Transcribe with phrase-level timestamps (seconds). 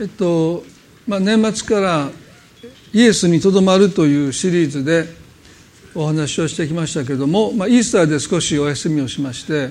[0.00, 0.64] えっと
[1.06, 2.08] まあ、年末から
[2.94, 5.04] イエスにとどまるというシリーズで
[5.94, 9.70] お話をしてきましたけれども、まあ、イースターで少しお休みをしまして、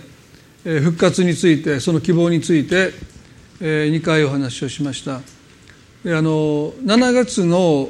[0.66, 2.92] えー、復活についてその希望について、
[3.60, 5.22] えー、2回お話をしました。
[6.04, 7.90] であの7月の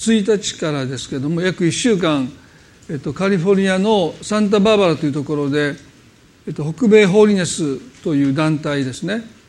[0.00, 2.28] 1日からですけれども約1週間、
[2.90, 5.76] えっと、カリフォルニアのサンタバーバラというところで、
[6.48, 9.41] えっと、北米ホーリネスという団体ですね。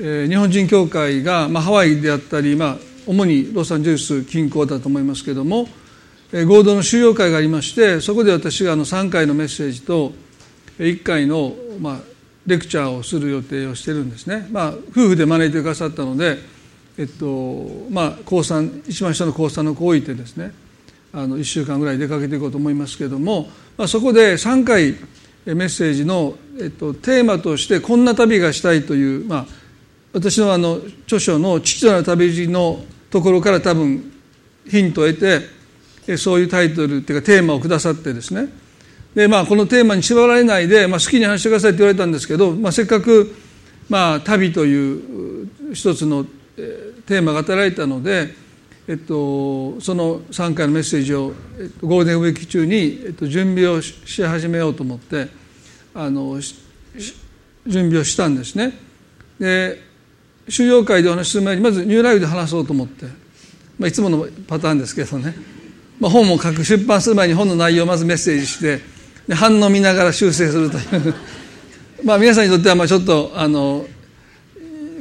[0.00, 5.68] 日本人協会が、まあ、ハワイであったり、まあ、主にロサンゼルス近郊だと思いますけれども
[6.32, 10.12] 合同の収容会がありましてそこで私があの3回のメッセージと
[10.78, 12.00] 1回の、まあ、
[12.46, 16.38] レクチャーをする予定をしてるんですね、まあ、夫婦で招いてくださったので、
[16.96, 20.52] えっとまあ、高3一番下の高3の子を置いてですね
[21.12, 24.94] あの1週間ぐらい出かけていこうと思いますけれども、まあ、そこで3回
[25.44, 29.46] メッセージの、えっと、テーマとしてこんな旅がしたいという、まあ、
[30.12, 34.12] 私のあの著書の「父となる旅路」のところから多分
[34.68, 35.18] ヒントを得
[36.06, 38.48] てそういうタイトルっていうかテーマをくださってですね
[39.14, 43.34] で、まあ、このテーマに縛られないで、まあ、好きに話してくださいって言われたんですけど、まあ、せっかく、
[43.88, 46.24] まあ、旅という一つの
[47.06, 48.34] テーマが与えられたので、
[48.86, 55.28] えっと、その3回のメッセージを、えっと、ゴールデンウィーク中に、えっと、準備をし始めようと思って
[55.94, 56.40] あの
[57.66, 58.72] 準備をしたんですね。
[59.38, 59.89] で
[60.50, 63.06] 収容会でお話しす前にまずニューライフで話そうと思って、
[63.78, 65.34] まあ、いつものパターンですけどね、
[65.98, 68.80] まあ、本を書く出版する前に本の内容をまずメッセージして
[69.28, 71.14] で反応見ながら修正するという。
[72.02, 73.86] まあ皆さんにとってはまあちょっとあの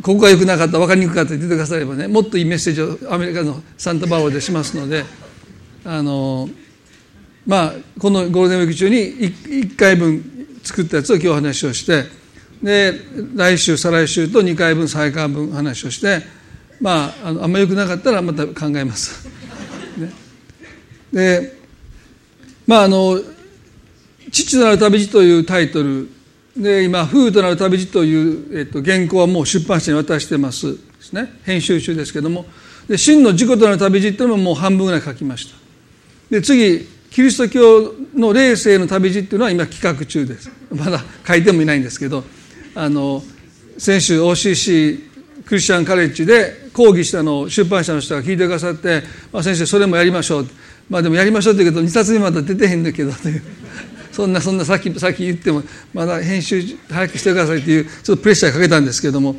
[0.02, 5.06] ここが良くなかった分かりにくかったって言ってくださればねもっといいメッセージをアメリカのサンタバオでしますので
[5.86, 6.50] あの
[7.48, 9.34] まあこのゴールデンウィーク中に 1,
[9.72, 12.04] 1回分作ったやつを今日お話をして
[12.62, 12.94] で
[13.36, 16.22] 来週再来週と2回分3回分話をして
[16.82, 19.28] まああのあんまよくなかったらまた考えます。
[19.98, 20.12] ね、
[21.12, 21.58] で
[22.68, 23.22] まああの
[24.32, 26.10] 「父となる旅路」というタイトル
[26.56, 30.72] で今「夫婦となる旅路」という、えっと、原稿はもう出版社に渡してます。
[30.72, 31.34] ですね。
[31.44, 32.46] 編集中ですけども。
[32.88, 35.56] で真の自己となる旅路っていうのももう半分ぐらい書きました。
[36.30, 40.52] で次キリスト教の霊性の旅路っていうのは今企画中です。
[40.72, 42.24] まだ書いてもいないんですけど。
[42.80, 43.22] あの
[43.78, 45.10] 先週 OCC
[45.46, 49.04] クリスチャンカレッジで講義したのを出版社の人が聞いてくださって
[49.34, 50.48] 「まあ、先生それもやりましょう」
[50.90, 53.42] まあでもやりましょうって言うけど2冊目まだ出てへんだけどという
[54.14, 55.62] そんなそんなさっきさっき言っても
[55.94, 59.36] まだ編集早くしてくださいっていうちょっとプレッシャーかけたんですけども。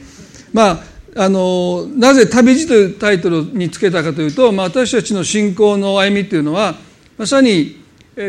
[0.52, 0.84] まあ
[1.16, 6.76] あのなぜ「旅路」というタイトルにつけたかというと、まあ、私たちの信仰の歩みっていうのは
[7.18, 7.80] まさに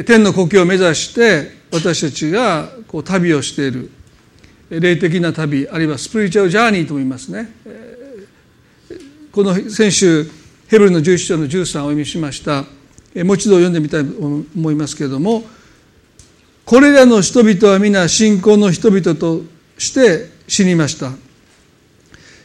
[0.08, 3.92] 天の故郷を目指して私たちがこう旅をしている。
[4.80, 7.52] 霊的な旅あるいはスピリチュアルジャーニーとも言いますね。
[9.32, 10.24] この先週
[10.68, 12.64] ヘブルの11章の13をお読みしました。
[13.24, 15.44] もう一度読んでみたいと思いますけれども
[16.64, 19.42] これらの人々は皆信仰の人々と
[19.78, 21.12] して死にました。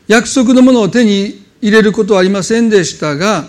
[0.08, 3.44] 約束のものを手に入れることはありませんでしたが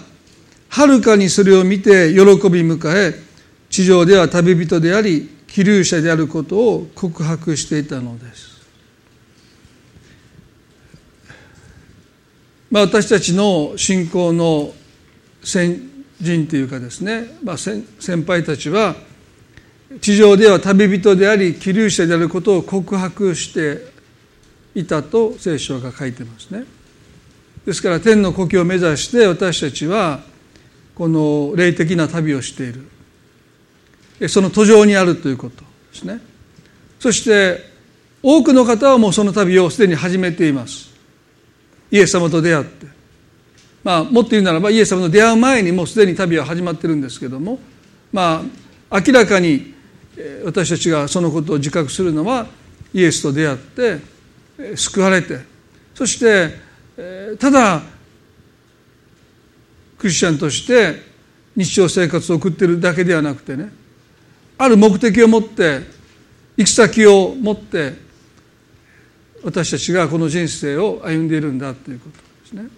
[0.69, 3.15] はるかにそれを見て喜び迎え
[3.69, 8.56] 地上では旅人であり気流者であることを告白していたのです。
[12.69, 14.73] まあ、私たちの信仰の
[15.43, 17.85] 先人というかですね、まあ、先
[18.25, 18.95] 輩たちは
[20.01, 23.85] 地上では旅人であり気流者であることを告白して
[24.75, 26.65] いたと聖書が書いてますね。
[27.65, 30.21] ですから天の故郷を目指して私たちは
[30.95, 34.29] この霊的な旅をしている。
[34.29, 36.19] その途上にあるということですね。
[36.99, 37.61] そして
[38.23, 40.96] 多くの方はもうその旅をすでに始めています。
[41.91, 42.87] イエス様と出会って。
[43.83, 47.57] まあもっと言うならばイエス様と出会う前にもうすでに旅は始まってるんですけども
[48.11, 48.43] ま
[48.89, 49.73] あ明らかに
[50.43, 52.47] 私たちがそのことを自覚するのは
[52.93, 53.99] イエスと出会って
[54.75, 55.39] 救われて
[55.93, 56.53] そして
[57.37, 57.81] ただ
[59.97, 61.01] クリスチャンとして
[61.55, 63.71] 日常生活を送ってるだけではなくてね
[64.57, 65.81] ある目的を持って
[66.57, 67.93] 行き先を持って
[69.43, 72.69] 私たちがこの人生を歩んでいるんだということですね。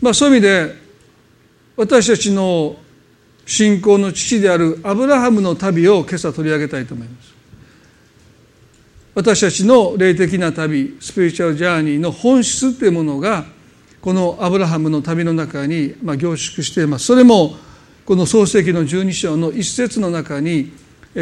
[0.00, 0.74] まあ、そういう意味で
[1.76, 2.76] 私たちの
[3.44, 7.36] 信仰の父であるアブラハムの旅を今朝取り上げたいと思います。
[9.16, 13.46] 私たちの霊的な旅スピリチュアルジャーニーの本質というものが
[14.02, 17.56] このアブラハムの旅の中にま凝縮していますそれも
[18.04, 20.70] この創世記の12章の一節の中に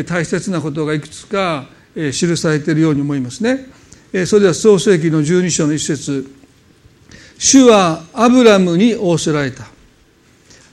[0.03, 3.67] 大切なことがいくつか記されているように思いますね。
[4.27, 6.29] それでは創世記の12章の一節。
[7.39, 9.67] 主はアブラムに仰せられた。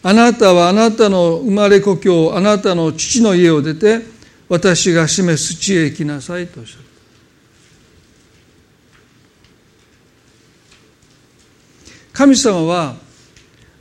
[0.04, 4.00] あなたはあなたの生まれ故郷あなたの父の家を出て
[4.50, 6.84] 私が示す地へ行きなさいとおっしゃる。
[12.14, 12.96] 神様は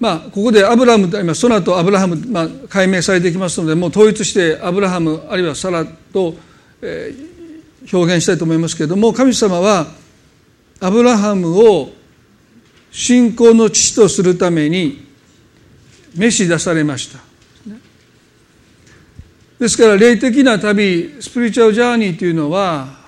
[0.01, 6.35] まあここでアブラハム今その後アブラハム、まあ、解明されていきますのでもう統一してアブラハムあるいはサラと、
[6.81, 9.87] えー、表現したいと思いますけれども神様は
[10.81, 11.91] アブラハムを
[12.91, 15.07] 信仰の父とするために
[16.17, 17.21] 召し出されました。
[19.61, 23.00] ですから霊的な旅スピリチュアルジャーニーというのは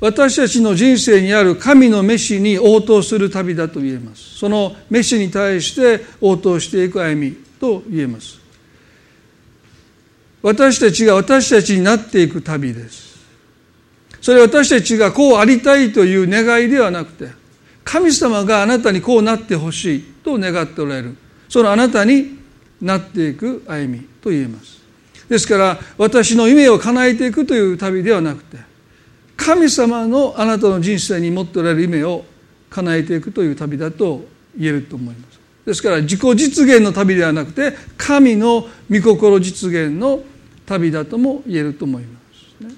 [0.00, 4.38] 私たちの人生にある神の召しに応答する旅だと言えます。
[4.38, 8.40] その召しに対して応答していく歩みと言えます。
[10.42, 13.10] 私たちが私たちになっていく旅です。
[14.22, 17.28] それは私たちがこうありたいという願いではなくて
[17.84, 21.16] 神様があなたにこうなってほしいと願っておられる。
[21.48, 22.38] そのあなたに
[22.80, 24.80] なっていく歩みと言えます。
[25.28, 28.69] ですから私の夢を叶えていくという旅ではなくて
[29.40, 32.24] 神様のあなたの人生に持っておられる夢を
[32.68, 34.22] 叶えていくという旅だと
[34.56, 35.40] 言えると思います。
[35.64, 40.20] ですから自己実現の旅ではなくて神の御心実現の
[40.66, 42.76] 旅だとも言えると思います、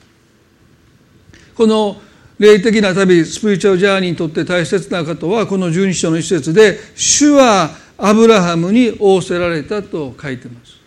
[1.54, 2.00] この
[2.38, 10.80] 霊的な旅スピリチュアルジャーニーにとって大切なことはこの十二章の一節で「主はアブラハムに仰せられた」と書いてます。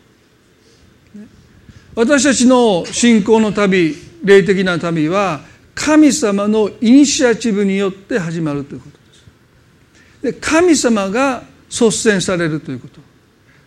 [1.96, 5.42] 私たちの信仰の旅霊的な旅は
[5.76, 10.34] 神様のイニシアチブによって始まるということです。
[10.34, 13.02] で神様が率先されるということ。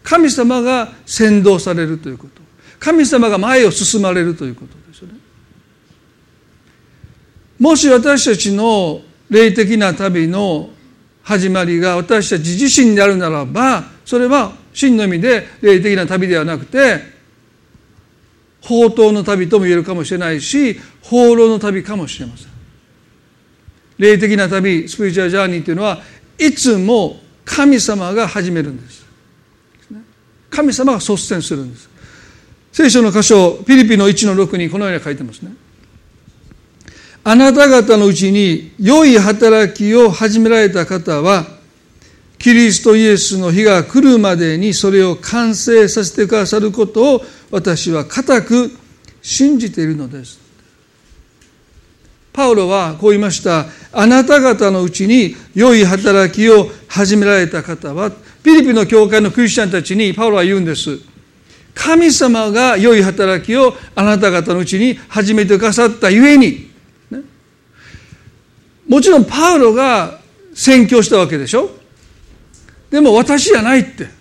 [0.03, 2.41] 神様が先導されるということ。
[2.81, 5.15] 神様が前を進まれるということですよね。
[7.59, 10.71] もし私たちの霊的な旅の
[11.23, 17.18] 始まりが私たち自身であるならばそれは真の意味で霊的な旅ではなくて
[18.63, 22.49] 宝刀の旅とも言えるかもしれないし放浪の旅かもしれません。
[23.99, 26.03] 霊的な旅スピリチュアルジャーニーというのは
[26.39, 29.07] いつも神様が始めるんです。
[30.51, 31.89] 神様が率先するんです。
[32.73, 35.53] 聖書の箇所フィリピの1の6にこのように書いてますね。
[37.25, 41.47] あなた方のうちに良い働きを始められた方は
[42.39, 48.71] キリストイエスの日が来るまでにそれを完成させてくださることを私は固く
[49.23, 50.39] 信じているのです。
[52.33, 53.67] パウロはこう言いました。
[53.93, 60.99] あなた方のうちに良い働きを始められた方はフィリピンの教会のクリスチャンたちにパウロは言うんです。
[61.75, 66.71] 神様が良い働きをあなた方のうちに始めてくださったゆえに、
[67.11, 67.21] ね、
[68.89, 70.19] もちろんパウロが
[70.55, 71.71] 宣教したわけでしょ。
[72.91, 74.18] でも私じゃないって。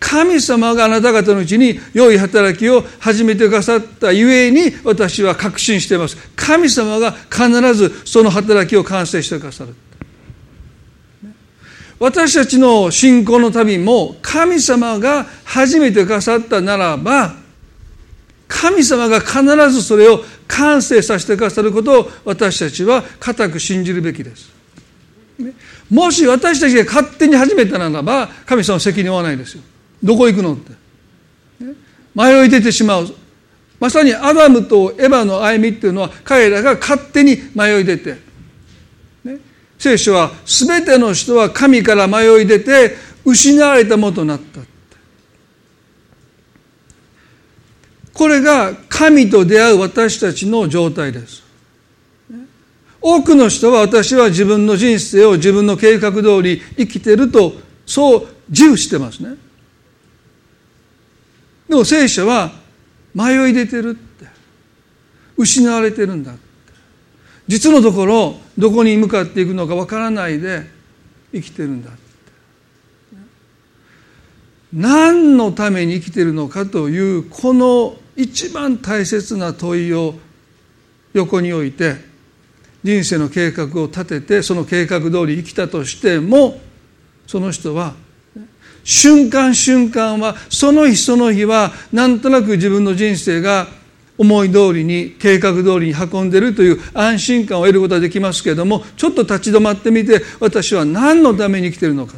[0.00, 6.16] 神様があなた方のうちに良い働きを始めてくださったゆえに私は確信しています。
[6.34, 9.74] 神様が必ずその働きを完成してくださる。
[12.00, 17.34] 私たちの信仰の旅も神様が始めてくださったならば
[18.48, 24.50] 神様が必ずそれを完成させてくださることを私たちは固く信じるべきです。
[25.90, 29.62] もし私たちが勝手に始めたならば神様は責任はないですよ。
[30.02, 30.72] どこ行くのって。
[32.14, 33.06] 迷い出てしまう。
[33.78, 38.16] まさにアダムとエヴァの歩みっていうのは彼らが勝手に迷い出て。
[39.24, 39.38] ね、
[39.78, 44.60] 聖書は全ての人は神から迷い出て失われたものとなった。
[48.12, 51.42] これが神と出会う私たちの状態です。
[53.00, 57.54] 多くの人は私は自分の人生を自分の計画通り生きてると
[57.86, 59.36] そう自負してますね。
[61.70, 62.50] でも聖書は
[63.14, 64.26] 迷い出てるって。
[65.36, 66.40] 失われてるんだって。
[67.46, 70.64] 実のところどこに向かっていくのかわからないで
[71.32, 72.00] 生きてるんだって。
[74.72, 80.14] 何のために生きてるのかというこの一番大切な問いを
[81.12, 81.94] 横に置いて
[82.82, 86.60] 人生の計画を立ててその計画通り生きたとしても
[87.28, 87.94] その人は
[88.90, 93.68] 瞬間瞬間はその日その日はなんとなく自分の人生が
[94.18, 102.14] 思い通りに計画通りに運んでるという安心感を得ることはできますけれどもちょっと立ち止まってみて私は何のために生きてるのか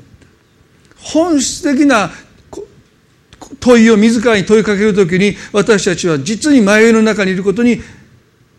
[0.96, 2.10] 本質的な
[3.60, 7.82] 問いを自らに問いかけるときに私たちは実に迷いの中にいることに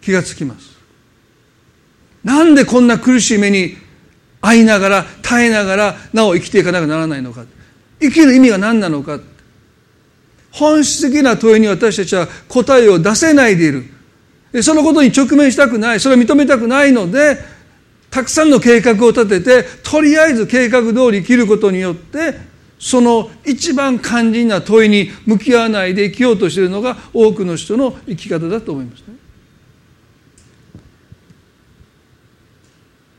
[0.01, 0.77] 気がつきます。
[2.23, 3.75] なんでこんな苦しい目に
[4.39, 7.45] 遭いながら耐えながらなお生きていかなきゃならないのか。
[8.03, 9.19] 生きる意味が何なのか。
[10.51, 14.63] 本質的な問いに私たちは答えを出せないでいる。
[14.63, 15.99] そのことに直面したくない。
[15.99, 17.39] それを認めたくないので
[18.11, 22.35] たくさんの計画を立ててとりあえず計画通り生きることによって
[22.77, 29.15] その一番肝心な問いに向き合わないで生きようとしているのが多くの人の生き方だと思いますね。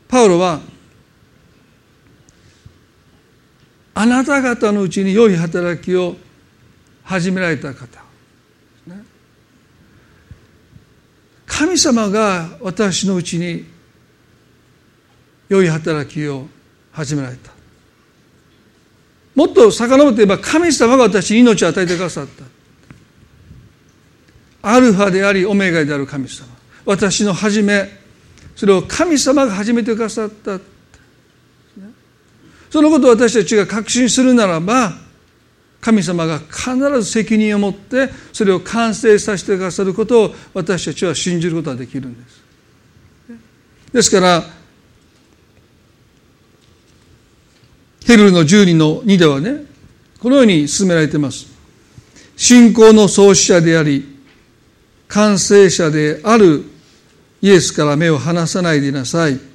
[0.07, 0.61] パウロは
[3.95, 6.17] あなた方のうちに良い働きを
[7.03, 8.03] 始められた方。
[11.45, 13.65] 神様が私のうちに
[15.47, 16.47] 良い働きを
[16.91, 17.51] 始められた。
[19.33, 22.43] もっと遡って言えば神様が私に命を与えてくださった。
[24.69, 26.47] アルファでありオメガである神様。
[26.85, 27.89] 私の初め
[28.57, 30.59] それを神様が始めてくださった。
[32.75, 34.91] そのことを私たちが確信するならば
[35.79, 42.43] 神様が必ず責任を持ってそれを完成させてくださることを私たちは信じることができるんです。
[43.93, 44.43] ですから
[48.05, 49.63] ヘルルの12の2ではね
[50.19, 51.47] このように進められています。
[52.35, 54.19] 信仰の創始者であり
[55.07, 56.65] 完成者である
[57.41, 59.54] イエスから目を離さないでいなさい。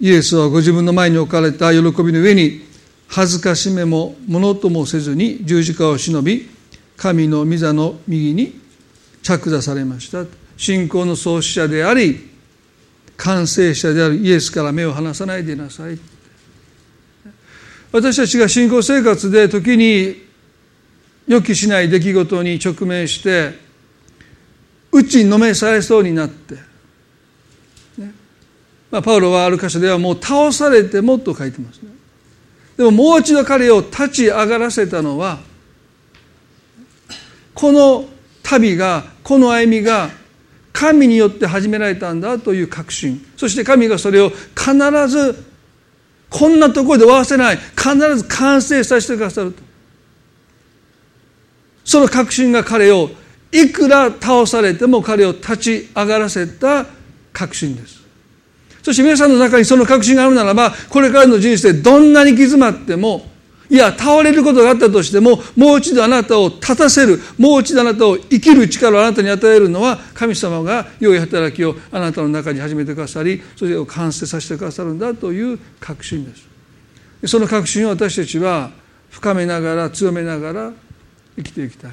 [0.00, 2.62] イエスはご自分の前に置かれた喜びの上に
[3.08, 6.48] 恥ずかしめもものともせずに十字架を忍び
[6.96, 8.60] 神の御座の右に
[9.22, 10.24] 着座されました。
[10.56, 12.28] 信仰の創始者であり
[13.16, 15.98] 完成者であるイエスから目を離さないでなさい。
[17.90, 20.28] 私たちが信仰生活で時に
[21.26, 23.58] 予期しない出来事に直面して
[24.92, 26.67] うちに飲めされそうになって、
[28.90, 31.90] まあ、パウロはある箇所ではもう倒されてもと書いてますね。
[32.76, 35.40] でももう一度彼を立ち上がらせたのは
[37.54, 38.08] この
[38.42, 40.10] 旅がこの歩みが
[40.72, 43.26] 神によって始められたんだという確信。
[43.36, 44.74] そして神がそれを必
[45.08, 45.44] ず
[46.30, 47.56] こんなところで終わらせない。
[47.56, 49.62] 必ず完成させてくださると。
[51.84, 53.10] その確信が彼を
[53.50, 56.86] いくら倒されても彼を立ち上がらせた
[57.32, 57.97] 確信です。
[58.88, 63.20] そして皆さんの中にその確信があるならばこれからの人生どんなに行き詰まっても
[63.68, 76.48] いや倒れることがあったとしてももう一度あなたを立たせるもう一度あなたを生きる力をあなたに与えるのは神様が良い働きをあなたの中に始めてくださりそれを完成させてくださるんだという確信です。
[77.26, 78.70] その確信を私たちは
[79.10, 80.72] 深めながら強めながら
[81.36, 81.90] 生きていきたい。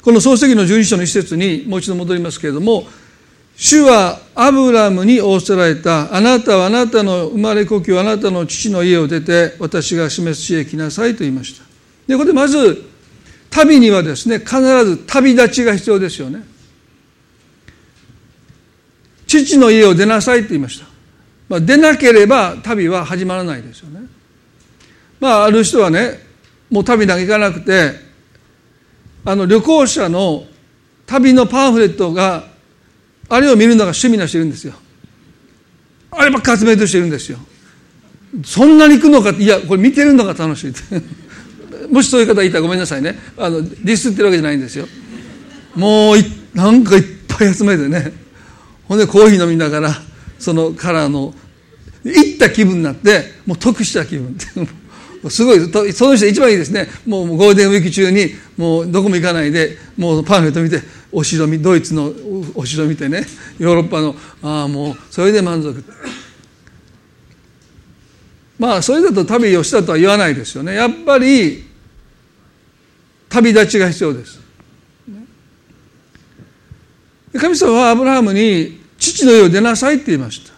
[0.00, 2.86] この創世記の12章の一節にもう一度戻りますけれども
[3.60, 6.14] 主はアブラムに仰せられた。
[6.14, 11.64] あなたはあなたの生まれ故郷、あなたの父の家を出て、私が示す地へ来なさいと言いました。
[12.06, 12.84] で、ここでまず、
[13.50, 16.44] 旅にはですね、必ず旅立ちが必要ですよね。
[19.26, 20.86] 父の家を出なさいと言いました。
[21.48, 24.02] まあ、出なければ旅は始まらないですよね。
[25.18, 26.20] まあ、ある人はね、
[26.70, 27.92] もう旅なんか行かなくて、
[29.24, 30.44] あの旅行者の
[31.06, 32.47] 旅のパンフレットが
[33.28, 34.74] あれを見るのが趣味な人いるんですよ。
[36.10, 37.38] あればっか集めてる人いるんですよ。
[38.44, 40.72] そんなに行くのかいやこれ見てるのが楽しい。
[41.92, 43.18] もしそういう方いたらごめんなさいね。
[43.36, 44.88] あのディスってるわけじゃないんですよ。
[45.74, 46.16] もう
[46.54, 48.12] なんかいっぱい集めてね。
[48.88, 50.02] ほんでコーヒー飲みながら
[50.38, 51.34] そのカラーの
[52.04, 54.36] 行った気分になってもう得した気分。
[55.28, 55.92] すごい。
[55.92, 56.88] その人一番いいですね。
[57.06, 60.80] もうゴールデンウィーク中にもうどこも行かないでもうパンフレット見て
[61.10, 62.12] お城見ドイツの
[62.54, 63.24] お城見てね
[63.58, 65.82] ヨーロッパのああもうそれで満足。
[68.58, 70.74] まあそれだと旅をしたとは言わないですよね。
[70.74, 71.64] やっぱり
[73.28, 74.40] 旅立ちが必要です。
[77.38, 80.52] 神様はアブラハムに父の家を出なさいって言いました。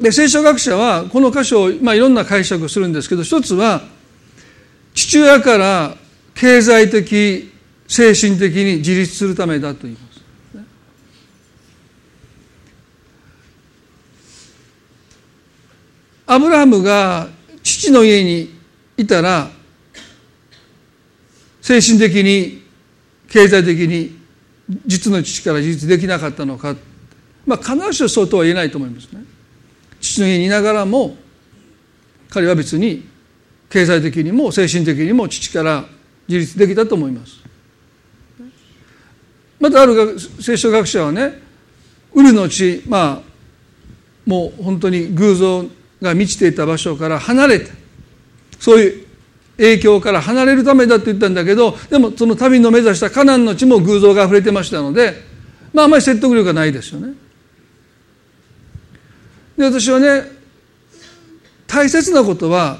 [0.00, 3.82] で聖書学者はこの箇所を、まあ、いろんな解釈をするんですけど一つは
[4.94, 5.96] 父親から
[6.34, 7.52] 経済的
[7.88, 10.18] 精神的に自立するためだと言います。
[16.26, 17.28] アブラハムが
[17.62, 18.54] 父の家に
[18.98, 19.50] いたら
[21.62, 22.62] 精神的に
[23.28, 24.18] 経済的に
[24.86, 26.76] 実の父から自立できなかったのか。
[27.46, 29.24] まあ必ずしもそうとは言えないと思いますね。
[29.98, 31.16] 父の家にいながらも
[32.28, 33.08] 彼は別に
[33.70, 35.86] 経済的にも精神的にも父から
[36.28, 37.37] 自立できたと思います。
[39.60, 41.40] またある聖書学者はね
[42.14, 43.28] ウルの地まあ
[44.26, 45.64] もう本当に偶像
[46.02, 47.70] が満ちていた場所から離れて
[48.58, 49.06] そういう
[49.56, 55.14] 影響から離れるためだって言ったんだけどでもその旅の目指したカナンの地も偶像が溢れてましたので
[55.72, 57.14] まああまり説得力がないですよね。
[59.56, 60.22] で私はね
[61.66, 62.78] 大切なことは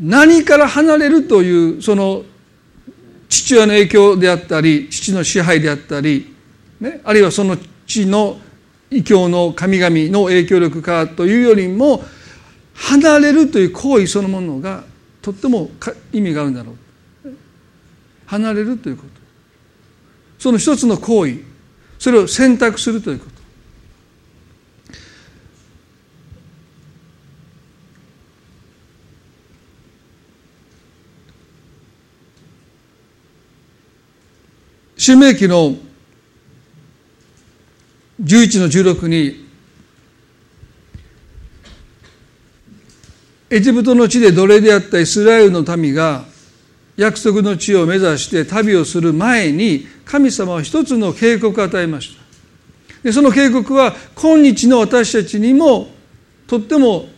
[0.00, 2.24] 何から離れるというその
[3.30, 6.34] 父親の影響であったり父の支配であったり、
[6.80, 7.56] ね、あるいはその
[7.86, 8.38] 父の
[8.90, 12.02] 異教の神々の影響力かというよりも
[12.74, 14.84] 離れるという行為そのものが
[15.22, 15.70] とっても
[16.12, 16.76] 意味があるんだろう。
[18.26, 19.08] 離れるということ。
[20.38, 21.38] その一つの行為。
[21.98, 23.29] それを選択するということ。
[35.00, 35.76] 新明記の
[38.22, 39.46] 11の16に
[43.48, 46.26] エジプトの地で奴隷であったイスラエルの民が
[46.98, 52.22] 約束の地を目指して旅をする前に神様は一つの警告を与えました。
[53.02, 55.88] でその警告は今日の私たちにも
[56.46, 57.08] とっても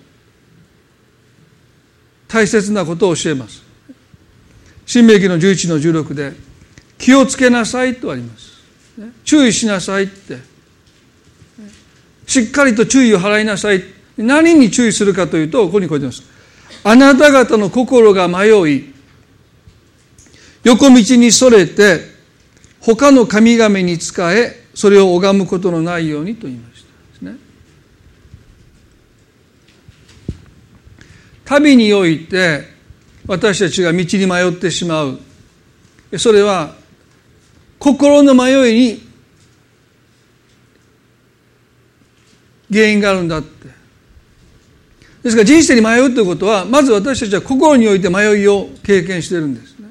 [2.28, 3.60] 大切なことを教えます。
[4.86, 6.51] 新明記の11の16で
[7.02, 8.62] 気をつけなさいとあります。
[9.24, 10.38] 注意しなさいって。
[12.28, 13.82] しっかりと注意を払いなさい。
[14.16, 16.22] 何に注意するかというとここに書いてます。
[16.84, 18.94] あなた方の心が迷い
[20.62, 22.02] 横道にそれて
[22.80, 26.84] 他の神々に仕えそれを拝むことのないようにと言いまし
[27.20, 27.26] た。
[27.26, 27.36] ね。
[31.44, 32.62] 旅において
[33.26, 35.18] 私たちが道に迷ってしまう。
[36.16, 36.80] それは
[37.82, 39.02] 心の迷いに
[42.72, 43.66] 原因があるんだって。
[45.24, 49.88] ですから人生に迷うということはまず私たちは心において迷いを経験してるんですね。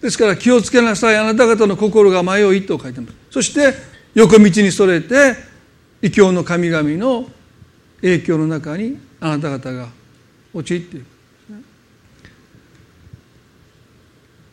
[0.00, 1.16] ですから気をつけなさい。
[1.18, 3.14] あなた方の心が迷いと書いてます。
[3.30, 3.74] そして
[4.14, 5.36] 横道にそれて
[6.00, 7.28] 異教の神々の
[8.00, 9.88] 影響の中にあなた方が
[10.54, 11.06] 陥っていく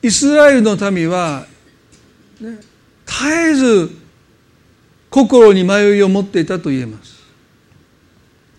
[0.01, 1.45] イスラエルの民は、
[2.39, 3.91] 絶えず
[5.09, 7.17] 心に迷いを持っていたと言えます。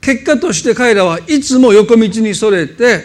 [0.01, 3.05] 結果として彼らはいつも横道にそれて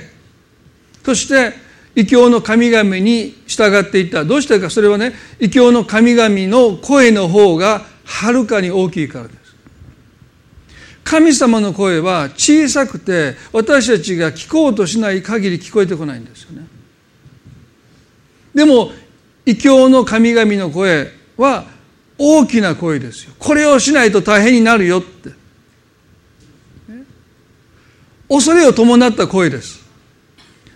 [1.03, 1.53] そして
[1.95, 4.25] 異教の神々に従っていった。
[4.25, 9.37] どうしてかそれはね異教の神々の声の方がはるかに大きいからです。
[11.03, 16.65] 神様の声は小さくて私たちが聞こうとしない限り聞こえてこないんですよね。
[18.55, 18.91] でも
[19.45, 21.65] 異教の神々の声は
[22.17, 23.33] 大きな声ですよ。
[23.39, 25.31] これをしないと大変になるよって。
[28.29, 29.83] 恐れを伴った声です。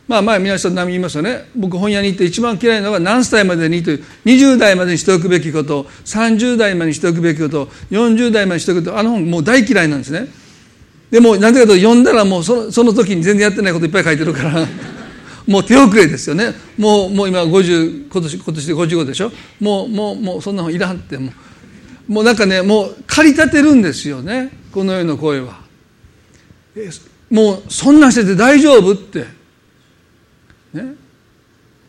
[0.08, 1.50] まあ前皆さん何言いますよね。
[1.56, 8.98] 僕本屋に行って一番嫌いなのは何歳までにという20代までにしておくべきこと30代までにしておくべきこと40代までにしておくこと。
[8.98, 10.28] あの本もう大嫌いなんですね。
[11.12, 14.68] でも何でかと読んだらもうそのその時に全然やってないこといっぱい書いてるから。
[15.48, 16.54] もう手遅れですよね。
[16.78, 19.32] もうもう今50今年今年で55でしょ？
[19.60, 21.32] もうもうもうそんな本いらんっても
[22.10, 22.12] う。
[22.12, 24.52] もうなんかねもう駆り立てるんですよね。
[24.72, 25.60] この世の声は。
[27.30, 29.26] もうそんなしてて大丈夫って。
[30.74, 30.96] ね？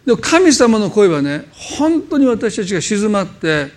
[0.06, 3.70] でも神様の声はね本当に私たちが静まって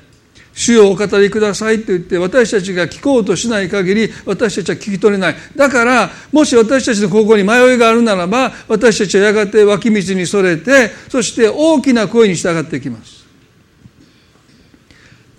[0.61, 5.35] 主よお語りくださいと言って私たちが聞こうとしない限り私たちは聞き取れない。
[5.55, 13.25] だからもし私たちの心に迷いがあるならば私たちはやがて脇道にそれてそして大きな声に従っていきます、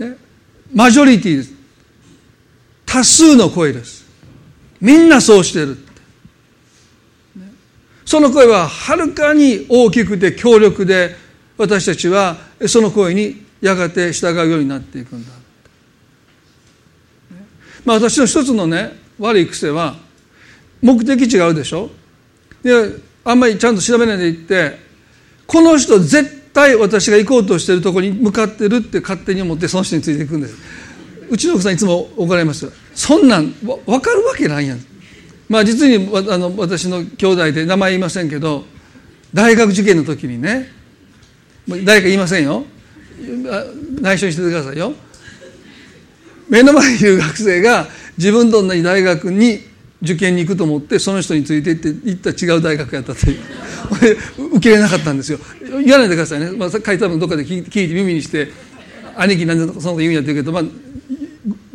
[0.00, 0.16] ね、
[0.74, 1.52] マジョリティです。
[2.84, 4.04] 多数の声です。
[4.80, 5.78] みんなそうしてる。
[8.04, 11.14] その声ははるかに大きくて強力で
[11.56, 15.32] 私たちはその声にやがて従うようになっていくんだ。
[17.86, 19.96] まあ私の一つのね悪い癖は
[20.82, 21.90] 目的地があるでしょ？
[22.62, 22.72] で
[23.24, 24.76] あんまりちゃんと調べないでいって
[25.46, 30.56] この人絶対私が行こうとしているところに向かってるって勝手に思ってその人についていくんです。
[31.30, 34.80] うちの奥さんいつも怒られますそんなん分かるわけないやん。
[35.48, 38.64] まあ実にあの私の兄弟で名前言いませんけど
[39.32, 40.68] 大学受験の時にね
[41.68, 42.64] 誰か言いませんよ。
[44.00, 44.92] 内緒にしててくださいよ。
[46.48, 47.86] 目の前にいる学生が
[48.18, 49.60] 自分と同じ大学に
[50.02, 53.38] 受験に行くと思ってその人について行って行った違う大学やったという。
[54.56, 55.38] 受け入れなかったんですよ。
[55.84, 58.50] 言わないでくださいね、まあ、書いたのどっかで聞いて耳にして
[59.16, 60.62] 兄貴なんでそのこと言うんやって言うけど、まあ、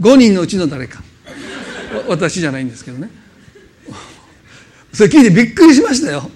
[0.01, 1.03] 5人のうちの誰か。
[2.07, 3.10] 私じゃないんですけどね。
[4.93, 6.29] それ聞いてびっくりしましたよ。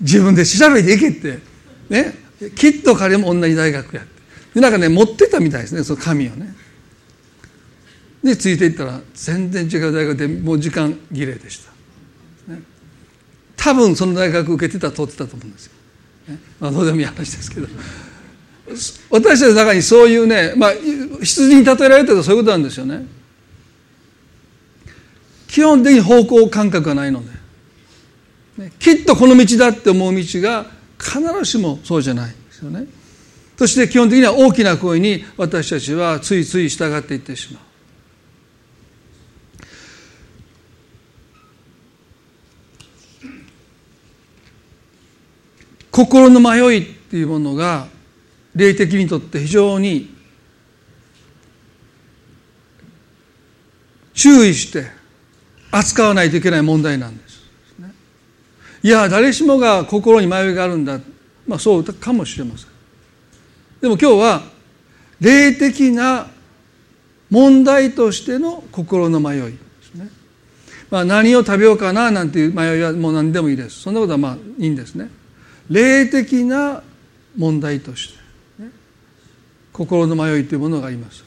[0.00, 1.38] 自分で調べていけって。
[1.88, 2.14] ね。
[2.56, 4.19] きっと彼も同じ大学やって。
[4.54, 6.54] なんかね持ってたみたいですねその紙をね。
[8.22, 11.64] でついていったら全然違う大学でもう時間儀礼でし
[12.46, 12.60] た、ね、
[13.56, 15.72] 多分その大学受けてた通ってたと思うんですよ、
[16.28, 17.68] ね、まあどうでもいい話ですけど。
[19.10, 20.72] 私たちの中にそういうね、まあ、
[21.20, 23.04] 羊に例えられてるとそういうことなんですよね。
[25.48, 27.30] 基本的に方向感覚がないので、
[28.58, 30.66] ね、きっとこの道だって思う道が
[31.00, 32.86] 必ずしもそうじゃないですよね。
[33.60, 37.62] そして基本的には大きな声に私たちはついつい従っていってしまう
[45.90, 47.88] 心の迷いっていうものが
[48.54, 50.08] 霊的にとって非常に
[54.14, 54.86] 注意して
[55.70, 57.42] 扱わないといけない問題なんです。
[58.82, 60.98] いや誰しもが心に迷いがあるんだ、
[61.46, 62.79] まあ、そうかもしれません。
[63.80, 64.42] でも今日は
[65.20, 66.26] 霊的な
[67.30, 69.50] 問題としての心の迷いで
[69.82, 70.08] すね。
[70.90, 73.80] まあ、何を食べようかななんていう迷いはもう何でもいいです。
[73.82, 75.08] そんなことはまあいいんですね。
[75.70, 76.82] 霊的な
[77.36, 78.20] 問題として
[79.72, 81.24] 心の迷いというものがあります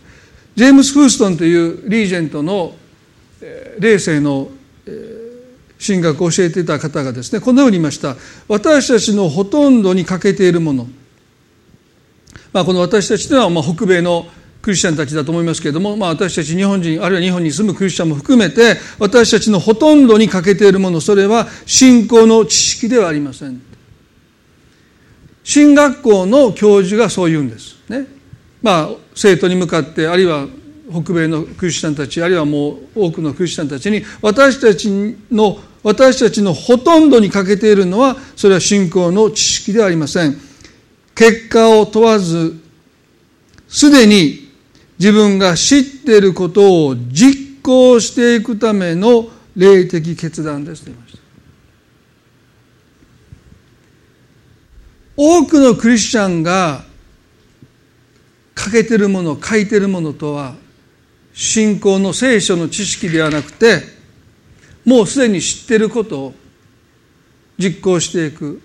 [0.55, 2.75] ジェームス・フーストンというリージェントの
[3.79, 4.49] 霊性の
[5.85, 8.15] 神学を教えていた方がですねこのように言いました
[8.47, 10.87] 私たちのほとんどに欠けているもの、
[12.53, 14.27] まあ、この私たちというのはまあ北米の
[14.61, 23.61] クリスチャンたちだと思いますけれども、まあ、私たち日本人あるいは日本に住むクリスチャンも含めて私たちのほとんどに欠けているものそれは信仰の知識ではありません。
[25.43, 27.75] 進学校の教授がそう言うんです。
[27.89, 28.07] ね。
[28.61, 30.47] まあ、生徒に向かってあるいは
[30.89, 34.89] 北米のクリスチャンたちあるいはもう多くのクリスチャンたちに私たち
[35.31, 40.52] の私たちのほとんどに欠けているのはそれは信仰の知識ではありません。
[41.15, 42.59] 結果を問わず
[43.67, 44.51] すでに
[44.99, 51.19] 自分が知っていることを実行していくための霊的決断ですと言いました。
[55.15, 56.83] 多くのクリスチャンが
[58.55, 60.55] 欠けてるもの書いてるものとは
[61.33, 63.81] 信仰の聖書の知識ではなくて
[64.85, 66.33] もうすでに知ってることを
[67.57, 68.61] 実行していく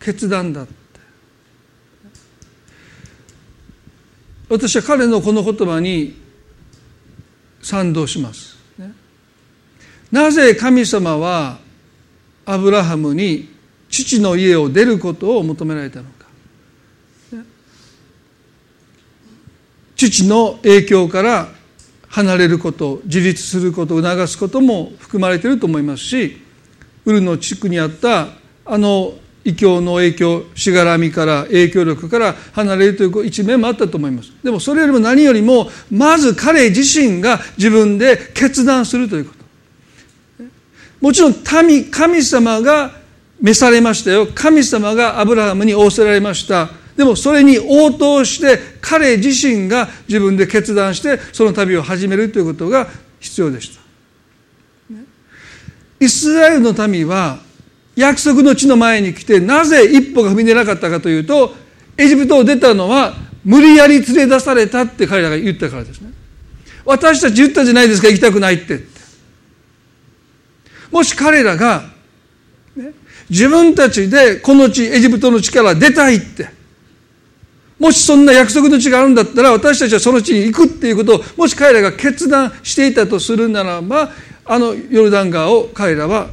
[0.00, 0.81] 決断だって
[4.52, 6.14] 私は彼のこの言葉に
[7.62, 8.58] 賛同します、
[10.10, 11.58] なぜ神様は
[12.44, 13.48] アブラハムに
[13.88, 16.26] 父の家を出ることを求められたのか。
[19.96, 21.48] 父の影響から
[22.08, 26.42] 離れること自立することを促すことも含まれていると思いますし
[27.06, 28.28] ウルの地区にあった
[28.66, 34.32] あの異教の影響しがらみから影響力から離れるという一面もあったと思います。
[34.42, 39.42] でもそれよりも何よりもまず彼自身が自分で決断するということ。
[41.00, 41.34] もちろん
[41.66, 42.92] 民神様が
[43.40, 44.28] 召されましたよ。
[44.32, 46.70] 神様がアブラハムに仰せられました。
[46.96, 52.86] でもそれに応答して彼自身が自分で決断してその旅を始めるということが
[53.18, 53.82] 必要でした。
[55.98, 57.38] イスラエルの民は
[57.96, 61.54] 約束の地の前に来てなぜ一歩が踏み出なかったかというと
[61.96, 66.12] エジプトを出たのは無理やり連れ出されたって彼らが言ったからですね。
[66.84, 68.80] 私たち言ったじゃないですか行きたくないって。
[70.90, 71.84] もし彼らが、
[72.76, 72.92] ね、
[73.30, 76.50] 自分たちでこの地エジプトの地から出たいって
[77.78, 84.10] もしそんな約束の地があるんだったら私たちはその地に行くっていうことをもし彼らが決断していたとするならば
[84.44, 86.28] あのヨルダン川を彼らは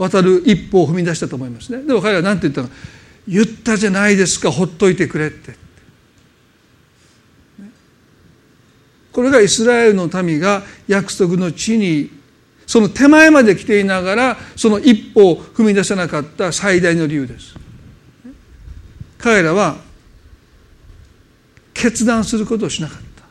[0.00, 1.82] 渡る一歩を踏み出したと思いますね。
[1.82, 2.70] でも彼らは何て言ったの？
[3.28, 5.54] 言ったじゃないですかほっといてくれって。
[9.12, 12.10] これがイスラエルの民が約束の地に
[12.66, 17.54] その手前まで来ていながらその一歩を踏み出せなかった最大の理由です。
[19.18, 19.76] 彼らは
[21.74, 23.24] 決断することをしなかった。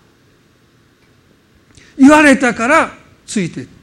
[1.97, 2.91] 言われたから
[3.25, 3.79] ついていった。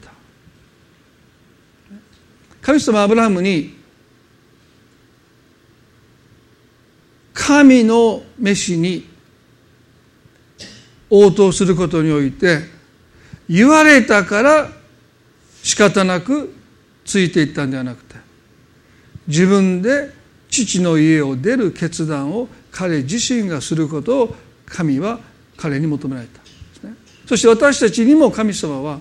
[2.67, 3.77] 神様アブラハムに
[7.33, 9.07] 神の飯に
[11.09, 12.59] 応答することにおいて
[13.47, 14.69] 言われたから
[15.63, 16.53] 仕方なく
[17.05, 18.15] ついていったんではなくて
[19.27, 20.11] 自分で
[20.49, 25.21] 父の家を出る決断を彼自身がすることを神は
[25.55, 26.41] 彼に求められた
[27.25, 28.99] そして私たちにも神様は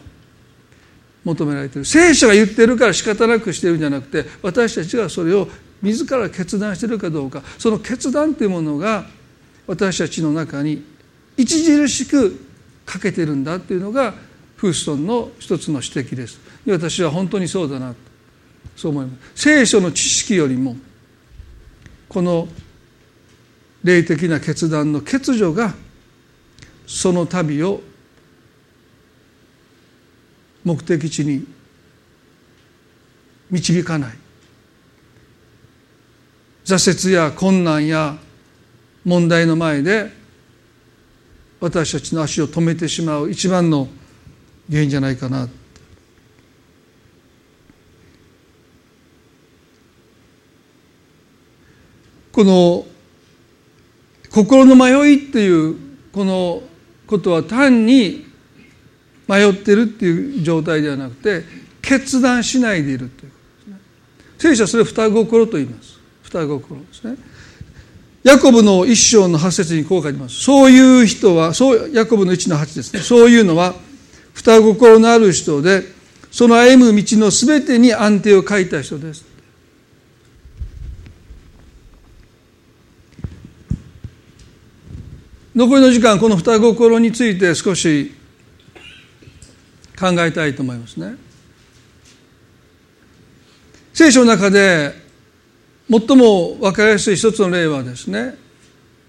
[1.27, 5.49] 求められている聖書が言ってるから仕方なくしてるんじゃなくて私たちがそれを
[5.83, 9.05] 自ら決断してるかどうかその決断というものが
[9.67, 10.85] 私たちの中に
[11.37, 12.47] 著しく
[12.87, 14.15] 欠けてるんだというのが
[14.57, 17.97] フーストンの一つの指摘です私は本当にそうだなと
[18.77, 19.43] そう思います。
[19.43, 20.77] 聖書の知識よりも
[22.09, 22.47] この
[23.83, 25.75] 霊的な決断の欠如が
[26.87, 27.81] その旅を
[30.67, 31.47] 目的地に
[33.53, 34.17] 導かない。
[36.65, 38.17] 挫折や困難や
[39.05, 40.11] 問題の前で
[41.61, 43.87] 私たちの足を止めてしまう一番の
[44.69, 45.49] 原因じゃないかな。
[52.33, 52.87] この
[54.31, 55.77] 心の迷いっていう
[56.11, 56.63] この
[57.07, 58.26] ことは単に
[59.29, 61.45] 迷ってるっていう状態ではなくて
[61.83, 63.31] 決断しないでいるという。
[63.31, 63.79] ことですね
[64.39, 65.99] 聖書はそれを双心と言います。
[66.23, 67.17] 双心ですね。
[68.25, 70.41] ヤコブの一章の八節にこう書いてます。
[70.41, 73.01] そういう人はそうヤコブの一の八ですね。
[73.01, 73.75] そういうのは
[74.35, 75.85] 双心のある人で
[76.33, 79.25] その歩む道のすべてに安定を書いた人です。
[85.55, 88.12] 残りの時間この双心について少し
[89.99, 91.17] 考えたいと思いますね。
[93.95, 94.93] 聖書の中で
[95.91, 98.37] 最も分かりやすい一つの例はですね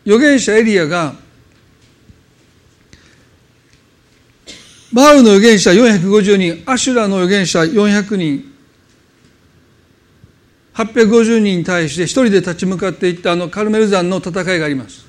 [0.05, 1.15] 預言者エリアが
[4.93, 8.53] バールの預言者450人アシュラの預言者400人
[10.73, 15.05] 850人に対して一人で立ち向かっていったあのカルメル山の戦いがあります。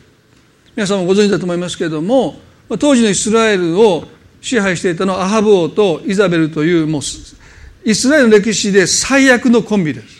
[0.74, 2.40] 皆さんもご存知だと思いますけれども
[2.78, 4.04] 当時のイスラエルを
[4.40, 7.02] 支配していたのはアハブ王とイザベルというもう
[7.84, 10.18] イスラエルの歴史で最悪のコンビです。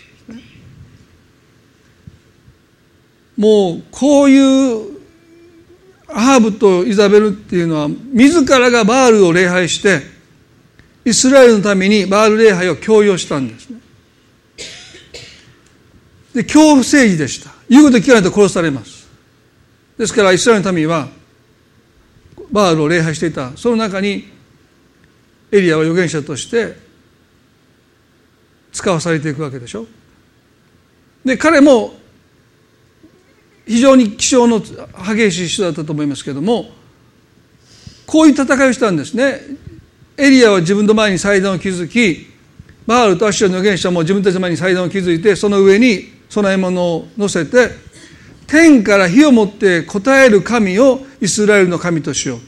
[3.36, 4.98] もうこういう
[6.08, 10.00] アハブとイザベルっていうのは自らがバールを礼拝して
[11.04, 13.80] イスラエルのためにバール礼拝を強要したんですね。
[16.34, 17.50] で恐怖政治でした。
[17.68, 19.08] 言うこと聞かないと殺されます。
[19.98, 21.08] ですからイスラエルの民は
[22.52, 23.56] バールを礼拝していた。
[23.56, 24.28] その中に
[25.50, 26.76] エリアは預言者として
[28.72, 29.86] 使わされていくわけでしょ。
[31.24, 31.94] で彼も
[33.66, 36.70] 非常に気性の激しい人だったと思いますけども
[38.06, 39.40] こういう戦いをしたんですね。
[40.16, 42.26] エリアは自分の前に祭壇を築き
[42.86, 47.70] バールとアッシュの預言者も自分たちの前に祭壇を築いてその上に供え物を乗せて
[48.48, 52.40] 天から火を持って答える神をイスラエルの神としよう。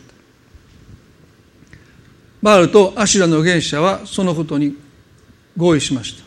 [2.43, 4.77] バールとアシュラの預言者はそのことに
[5.57, 6.25] 合意しました。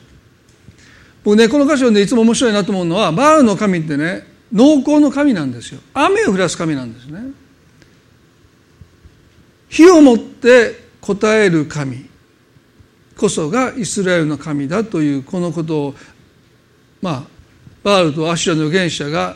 [1.24, 5.82] 僕ねこの箇所でいつも面白いなと思うのはバールの神ってね農耕の神なんですよ。
[5.96, 7.20] 雨を降らす神なんですね。
[9.70, 12.08] 火を持って答える神
[13.18, 15.96] こそがイスラエルの神だというこのことを
[17.02, 17.24] まあ
[17.84, 19.36] バールとアシュラの預言者が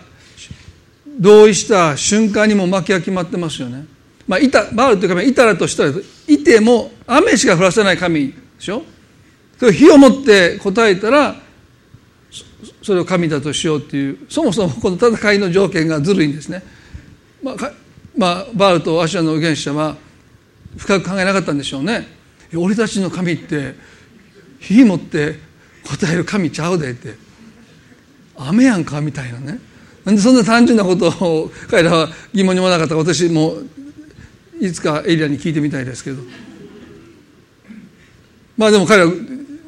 [1.20, 3.86] 同意した瞬間にも負けは決まってますよね。
[4.28, 5.94] まあ、いたバールという神はいたらとしたら
[6.28, 8.84] いても雨しか降らせない神でしょ？
[9.58, 11.36] それ火を持って答えたら
[12.84, 16.62] それを神だとしようっていうそもそもこの戦いの条件がずるいんですね。
[17.42, 17.56] まあ
[18.18, 19.96] まあ、バールとアシュラの預言者は
[20.76, 22.08] 深く考えなかったんでしょうね。
[22.56, 23.76] 俺たちの神って
[24.60, 25.36] 火持って
[25.88, 27.16] 答える神ちゃうでって
[28.36, 29.60] 雨やんかみたいなね
[30.16, 33.56] そんな単純なことを彼らは疑問にもなかったか私も
[34.60, 36.22] いつかエリアに聞いてみたいですけど。
[38.58, 39.12] まあでも彼ら、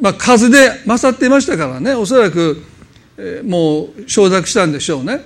[0.02, 1.94] まあ、数で勝っていましたからね。
[1.94, 2.64] おそらく、
[3.18, 5.22] え、もう承諾したんでしょうね。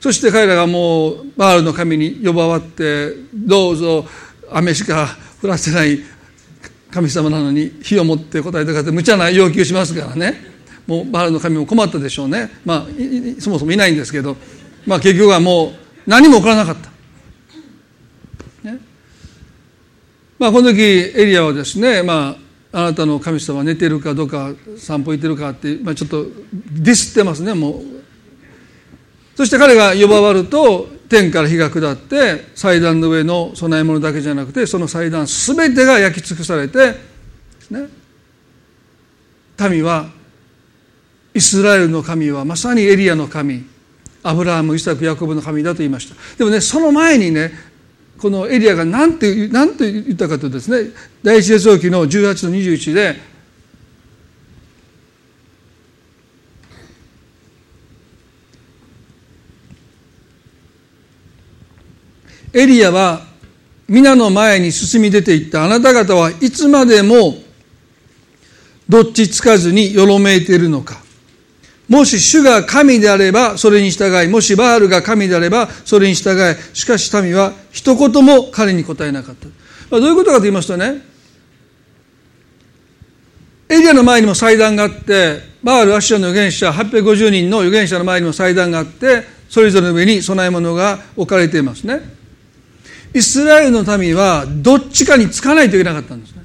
[0.00, 4.04] そして彼らがもうバールの神に呼ばわってどうぞ
[4.52, 5.98] 雨しか降らせない
[6.92, 10.58] 神様なのに火を持って答えてください無茶な要求しますからね。
[10.86, 12.50] もうバールの神も困ったでしょうね。
[12.64, 12.86] まあ
[13.40, 14.36] そもそもいないんですけど。
[14.88, 15.72] まあ、結局はもう
[16.06, 16.88] 何も起こらなかった。
[18.70, 18.78] ね。
[20.38, 22.36] まあ、この時エリアはですね、ま
[22.72, 26.24] あ、あなたの神様は寝てるかどうか散歩行ってるかって、まあ、ちょっと
[26.72, 27.82] ディスってますねもう。
[29.36, 36.94] そして彼が呼ばわると天から火が下って祭壇の上の供え物だけじゃなくてその祭壇全てが焼き尽くされて
[37.70, 37.88] ね。
[39.70, 40.08] 民は
[41.34, 43.77] イスラエルの神はまさにエリアの神。
[44.22, 46.14] アブラハムイサクヤコブの神だと言いました。
[46.36, 47.52] でもねその前にね
[48.18, 50.90] このエリアが何て何て言ったかというとですね
[51.22, 53.16] 第一列王記の18の21で
[62.52, 63.26] エリアは
[63.86, 65.64] 皆の前に進み出ていった。
[65.64, 67.38] あなた方はいつまでも
[68.88, 71.07] どっちつかずによろめいているのか。
[71.88, 79.52] もし主が神であればそれに従いもしバールが神であればそれに従いしかし民は一言も彼に答えなかった、ま
[79.98, 81.02] あ、どういうことかと言いますとね
[83.70, 92.00] エリアの前にも祭壇があってバール・アッシャの預言者850人の預言者の前にも祭壇があってそれぞれの上に供え物が置かれていますね。
[93.14, 96.42] イスラエルの民はどっちかにつかないといけなかったんですね。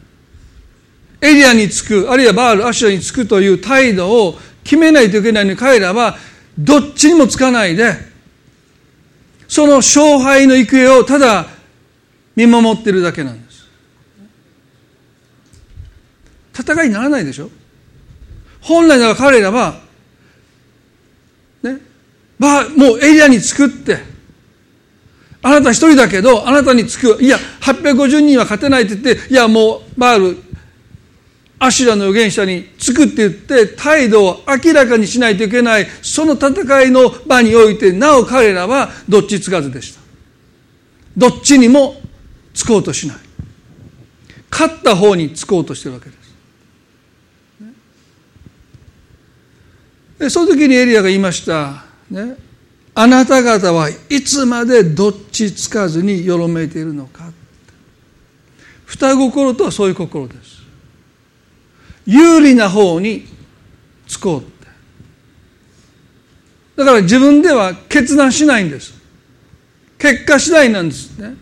[1.21, 6.17] エリアにつくあるいはバール・アッシャにつくという態度を決めないといけないのに彼らは
[6.57, 7.95] どっちにもつかないで
[9.47, 11.47] その勝敗の行方をただ
[12.35, 13.67] 見守ってるだけなんです。
[16.59, 17.49] 戦いにならないでしょ？
[18.61, 19.81] 本来なら彼らは
[21.61, 21.77] ね
[22.39, 23.97] まあもうエリアに作って
[25.41, 30.37] あなた一人だけどあなたにつくいや850人は勝てないって言っていやもうバール
[31.63, 35.87] アシュラの預言者につくって言って態度を明らかにしないといけない。
[36.01, 40.01] その戦いの場においてなお彼らはどっちつかずでした。
[41.15, 41.95] どっちにも
[42.53, 43.17] つこうとしない。
[44.51, 46.23] 勝った方につこうとしてるわけです。
[50.19, 51.85] でその時にエリアが言いました。
[52.11, 52.35] ね。
[52.93, 57.31] あなた方はいつまでどっちつかずによろめいているのか。
[58.85, 60.52] 双心とはそういう心です。
[62.05, 63.25] 有利な方に
[64.07, 64.67] つこうって。
[66.75, 68.93] だから自分では決断しないんです。
[69.97, 71.35] 結果次第なんですね。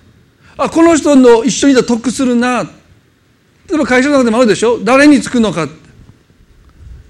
[0.57, 2.63] あこの人の一緒にいたら得するな。
[2.63, 4.79] 例えば会社の中でもあるでしょ。
[4.83, 5.67] 誰につくのか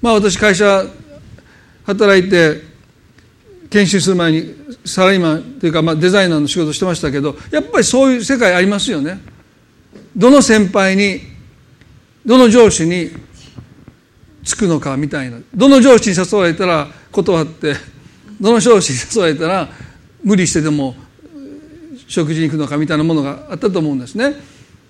[0.02, 0.86] まあ私会社
[1.86, 2.62] 働いて
[3.70, 9.20] 研修する前にサラリーマンというか、まあ、デザイナーの仕事してましたけどやっぱりそういう世界ありますよね。
[10.16, 11.22] どの先輩に
[12.26, 13.10] どの上司に
[14.44, 15.40] つくのかみたいな。
[15.54, 17.76] どの上司に誘われたら断って
[18.40, 19.70] どの上司に誘われたら
[20.24, 20.96] 無理してでも
[22.08, 24.36] 食事に行くのかみたいなものがあったと思うんですね。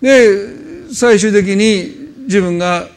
[0.01, 2.87] で最終的に自分が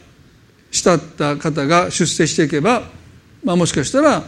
[0.71, 2.83] 慕った方が出世していけば、
[3.43, 4.23] まあ、もしかしたら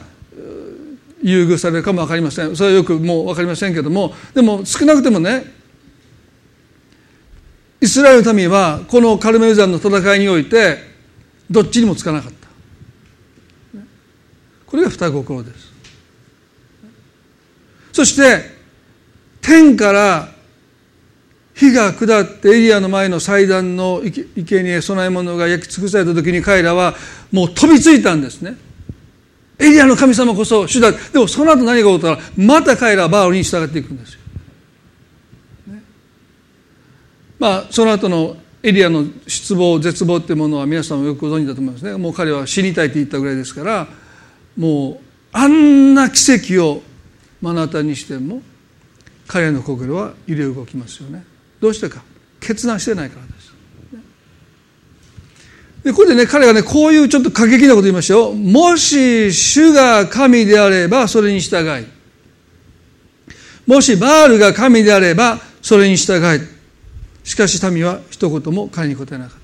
[1.21, 2.55] 優遇されるかも分かりません。
[2.55, 4.13] それはよくもう分かりませんけども。
[4.33, 5.43] でも少なくてもね
[7.81, 10.96] イスラエルの民はこのカルメル山の戦いにおいて
[11.49, 12.47] どっちにもつかなかった。
[14.65, 15.73] これが双心です。
[17.93, 18.43] そして
[19.41, 20.29] 天から
[21.55, 24.01] 火が下ってエリアの前の祭壇の
[24.35, 26.95] 生贄供え物が焼き尽くされた時に彼らは
[27.31, 28.55] もう飛びついたんですね。
[29.57, 30.91] エリアの神様こそ主だ。
[30.91, 34.19] でもその後何が起こったらまた彼らはバールに従っていくんですよ、
[37.39, 41.95] まあその後のエリアの失望絶望ってものは皆さんもよくご存知だと思いますね。
[41.95, 43.87] もう彼は死にたいって言ったぐらいですから
[44.57, 46.83] もうあんな奇跡を
[47.41, 48.41] 目の当たりにしても
[49.25, 51.23] 彼の心は揺れ動きますよね。
[51.61, 52.03] どうしてか。
[52.41, 53.53] 決断してないからです。
[55.85, 58.33] でこれでね彼がねこういうちょっと過激なこと言いましたよ。
[58.33, 61.85] もし主が神であればそれに従い。
[63.65, 66.56] もしバールが神であればそれに従い。
[67.27, 69.37] しかし民は一言も彼に答えなかっ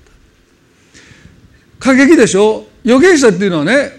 [1.78, 1.84] た。
[1.90, 2.66] 過激でしょ？
[2.82, 3.90] 預言者っていうのはね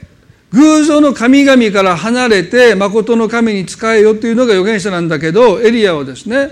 [0.51, 6.49] 偶像の神々から離れて誠の神に仕えよっていうのが預言者なんだけどエリアはですね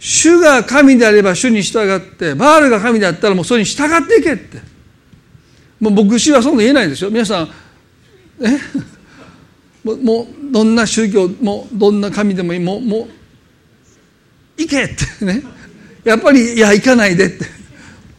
[0.00, 4.58] 主が神であれば主に従ってバールが神であったらもうそれに従っていけって。
[5.78, 7.48] もう牧師はそんな言えないですよ皆さん
[8.42, 8.58] え？
[9.84, 13.08] もうもうどんな宗教もどんな神でもいいもうもう
[14.58, 14.88] 行けっ
[15.18, 15.42] てね。
[16.04, 17.44] やっぱりいや行かないでって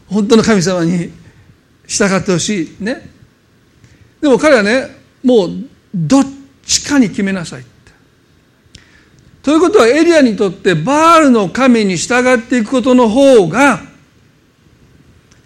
[0.06, 1.10] 本当の神様に
[1.86, 2.76] 従ってほしい。
[2.80, 3.10] ね。
[4.20, 4.88] でも彼はね
[5.22, 5.50] もう
[5.94, 6.24] どっ
[6.64, 7.70] ちかに決めなさいって。
[9.42, 13.80] ということはエリアにとってバールの神に従っていくことの方が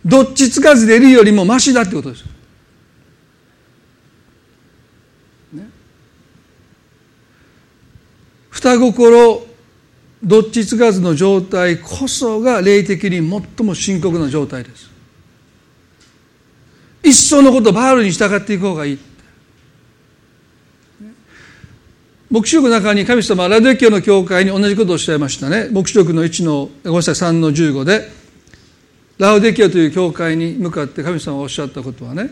[0.04, 2.24] どっちつかずでいるよりもましだってことです
[5.52, 5.68] ね、
[8.50, 9.45] 双心
[10.22, 14.90] どっちつかずの状態こそが霊的に最も深刻な状態です。
[17.02, 18.98] 一層のことバールに従っていく方がいい。
[22.28, 25.68] 黙示録の中に神様はラデキオの教会に同じことをおっしゃいましたね。
[25.70, 28.08] 黙示録の1のごめんなさい3の15で
[29.18, 32.30] ラウデキオという教会に向かって神様がおっしゃったことはね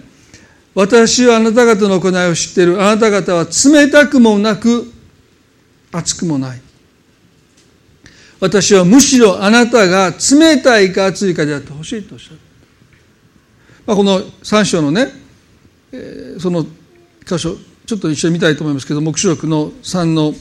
[0.75, 2.83] 私はあなた方の行いを知っている。
[2.83, 4.93] あなた方は冷たくもなく
[5.93, 6.64] 熱くもない。
[8.45, 12.39] 私はむしろあなたが冷たいか熱いかであってほしいとおっしゃる、
[13.87, 15.09] まあ、この3章のね、
[15.93, 16.65] えー、その
[17.25, 20.35] 箇所ちょっと一緒に見たいと思いますけど黙示録の3の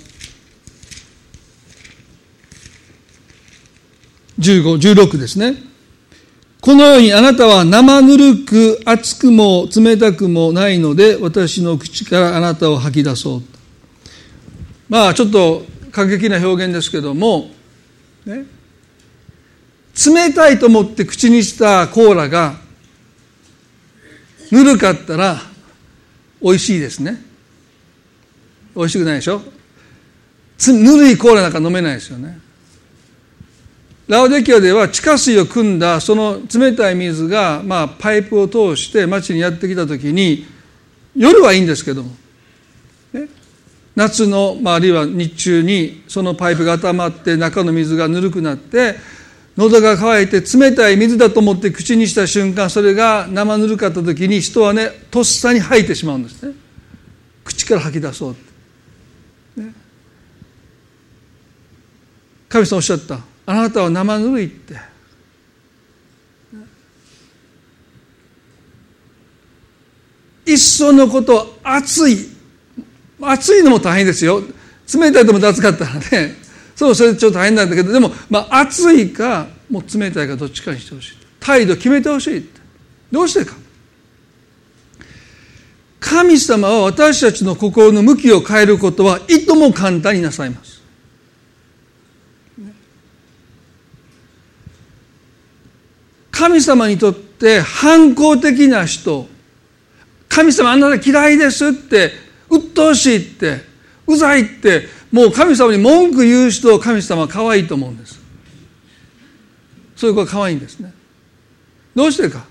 [4.37, 5.55] 1516ですね。
[6.59, 13.41] このようにあなたは生ぬるく熱くも冷たくもないので私の口からあなたを吐き出そう。
[14.89, 17.49] まあちょっと過激な表現ですけども、
[18.25, 18.45] ね、
[20.05, 22.55] 冷たいと思って口にしたコーラが
[24.51, 25.41] ぬるかったら
[26.41, 27.21] 美味しいですね。
[28.75, 29.41] 美味しくないでしょ？
[30.67, 32.39] ぬるいコーラなんか飲めないですよね。
[34.07, 40.45] ラオデキアでは地下水を汲んだその冷たい水が、まあ、パイプを通して町にやってきた時に
[41.15, 42.11] 夜はいいんですけども、
[43.95, 48.95] 夏の、まあ、あるいは日中にそのパイプが温まって中の水がぬるくなって
[49.55, 56.55] 喉が渇いて冷たい水だと思って口にした瞬間それが生ぬるかった時に人はねとっさに吐いてしまうんですね。
[57.43, 58.35] 口から吐き出そう
[59.61, 59.73] ね、
[62.49, 63.19] 神様おっしゃった。
[63.45, 64.75] あなたは生ぬるいって。
[70.45, 72.32] 一層のこと熱い
[73.29, 74.41] 熱いのも大変ですよ。
[74.93, 76.35] 冷たいとも熱かったらね。
[76.75, 77.91] そうそれちょっと大変なんだけど。
[77.91, 81.17] でも、まあ、熱いかもう冷たいかどっちかにしてほしい。
[81.39, 82.49] 態度決めてほしい
[83.11, 83.55] どうしてか。
[85.99, 90.81] 神様は私たちの心の向きを変えることはいとも簡単になさいます。
[96.31, 99.27] 神様にとって反抗的な人。
[100.27, 102.11] 神様あなた嫌いですって
[102.57, 103.61] 鬱陶しいって
[104.07, 108.19] うざいってもう神様に文句言う人を神様は可愛いと思うんです。
[109.95, 110.93] そういう子は可愛いんですね。
[111.95, 112.45] どうしてか。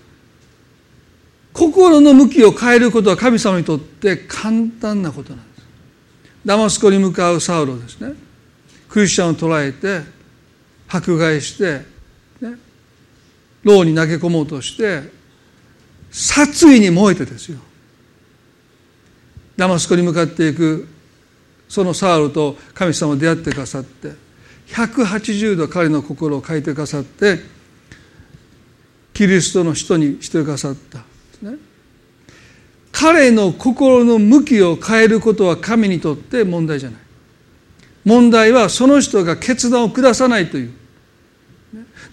[1.52, 5.62] 心の向きを変えることは神様にとって簡単なことなんです。
[6.46, 8.14] ダマスコに向かうサウロですね。
[8.88, 10.00] クリスチャンを捕らえて
[10.88, 11.80] 迫害して
[12.40, 12.56] ね。
[13.64, 15.02] 牢に投げ込もうとして
[16.10, 17.58] 殺意に燃えてですよ。
[19.62, 20.88] ダマスコに向かっていく
[21.68, 24.10] そのサウルと神様出会ってくださって
[24.66, 27.38] 180度彼の心を変えてくださって
[29.14, 30.98] キリストの人にしてくださった。
[31.48, 31.58] ね。
[32.90, 37.00] 彼の心の向きを変えることは神にとって問題じゃない。
[38.04, 40.72] 問題はその人が決断を下さないという。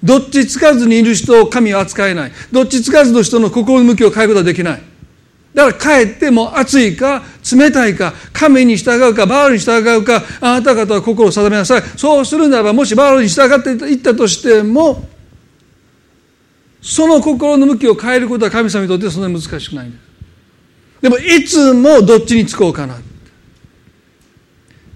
[0.04, 2.32] どっちつかずにいる人を神は扱えない。
[2.52, 4.89] どっちつかずの人の心の向きを変えることはできない。
[5.54, 11.82] だからかえっても熱いか冷たいか神に従うかバールに従うかあなた方は心を定めなさい。
[11.98, 15.08] そうするならばもしバールに従っていったとしても
[16.82, 19.88] その心の向きを変えることは神様にとってそんなに難しくない。
[19.88, 20.02] んです
[21.02, 22.98] でもいつもどっちにつこうかな。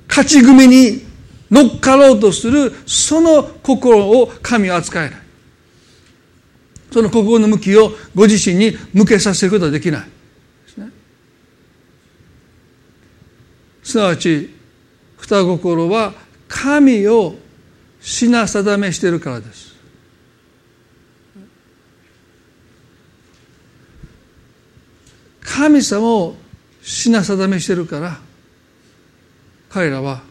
[0.07, 1.01] 勝ち組に
[1.49, 5.23] 乗っかろうとするその心を神は扱えない。
[6.93, 10.07] その心の向きをご自身に向けさせることはできないで
[10.67, 10.91] すね
[13.83, 14.49] すなわち
[15.17, 16.13] 双心は
[16.47, 17.35] 神を
[18.01, 19.73] 品定めしているからです。
[25.41, 26.35] 神様を
[26.81, 28.17] 品定めしているから
[29.69, 30.21] 彼らは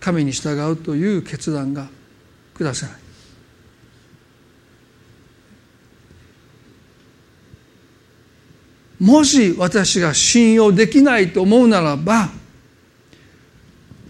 [0.00, 1.88] 神に従うという決断が
[2.58, 3.03] 下せない。
[9.04, 12.30] もし私が信用できないと思うならば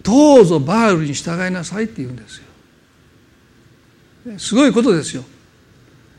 [0.04, 2.38] どうぞバールに従いなさいって言うんです
[4.24, 4.38] よ。
[4.38, 5.24] すごいことですよ。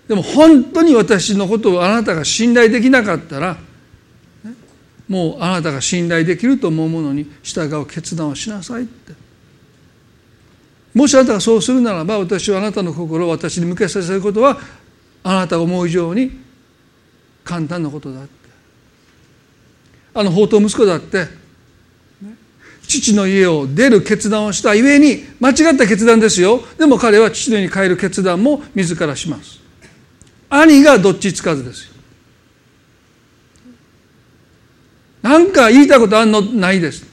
[0.10, 3.56] でも本当に私のことをあなたが信頼できなかったら
[5.08, 9.14] もうあなたが信頼できると思うものに従う決断をしなさいって。
[10.94, 14.60] もしあなたがそうするならば私はあなたの心を私に向けさせることは
[15.24, 16.42] あなたが思う以上に
[17.46, 18.45] 簡単なことだって。
[20.16, 21.28] あの宝刀息子だって。
[22.88, 26.62] 父の家を出る決断をしたゆえに間違った決断ですよ。
[26.78, 29.60] でも彼は父の家に帰る決断も自らします。
[30.50, 31.94] 兄がどっちつかずですよ。
[35.24, 36.42] なんか言いたいことあんの？
[36.42, 37.04] ないです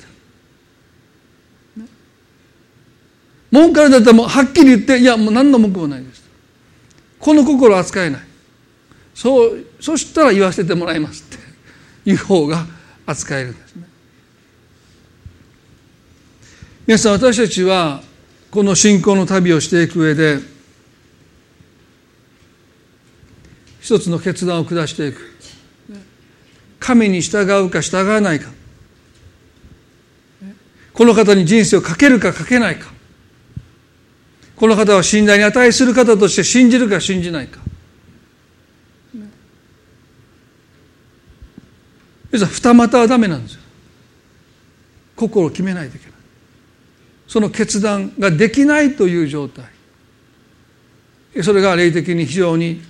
[3.51, 6.23] 文句あるだったらもうはっきり言っていやもう何の文句もないです。
[7.19, 8.21] この心扱えない。
[9.15, 11.39] そうそしたら言わせてもらいますっ
[12.05, 12.11] て。
[12.11, 12.67] いう方が
[13.07, 13.85] 扱えるんですね。
[16.87, 18.03] 皆さん私たちは
[18.51, 20.39] この信仰の旅をしていく上で
[23.81, 25.33] 一つの決断を下していく。
[26.79, 28.51] 神に従うか従わないか。
[30.93, 32.93] この方に人生をかけるかかけないか。
[34.57, 37.61] この方は信頼に値する方として信じるか信じないか。
[42.33, 43.61] 二股はダメなんですよ。
[45.17, 46.15] 心を決めないといけない。
[47.29, 49.67] その決断ができないという状態。
[51.43, 52.83] それが霊的に非常に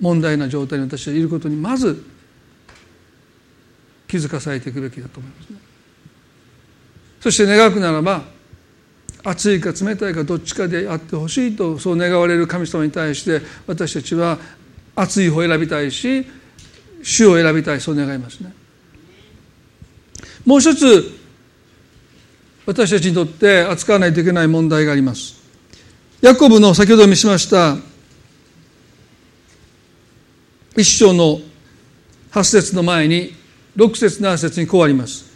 [0.00, 2.02] 問題な状態に私はいることにまず
[4.08, 5.58] 気づかされていくべきだと思いますね。
[7.20, 8.24] そして願くならば
[9.22, 14.38] 熱いか冷たいかどっちかであってほしいとそう願われる神様に対して私たちは
[14.96, 16.26] 熱い方を選びたいし
[17.02, 18.52] 主を選びたいそう願いますね。
[20.44, 21.18] もう一つ
[22.66, 25.40] 私たちにとって扱わないといけない問題があります。
[26.20, 27.76] ヤコブの先ほど見しました
[30.76, 31.40] 一章の
[32.32, 33.34] 8節の前に
[33.76, 35.30] 6節7節にこうあります。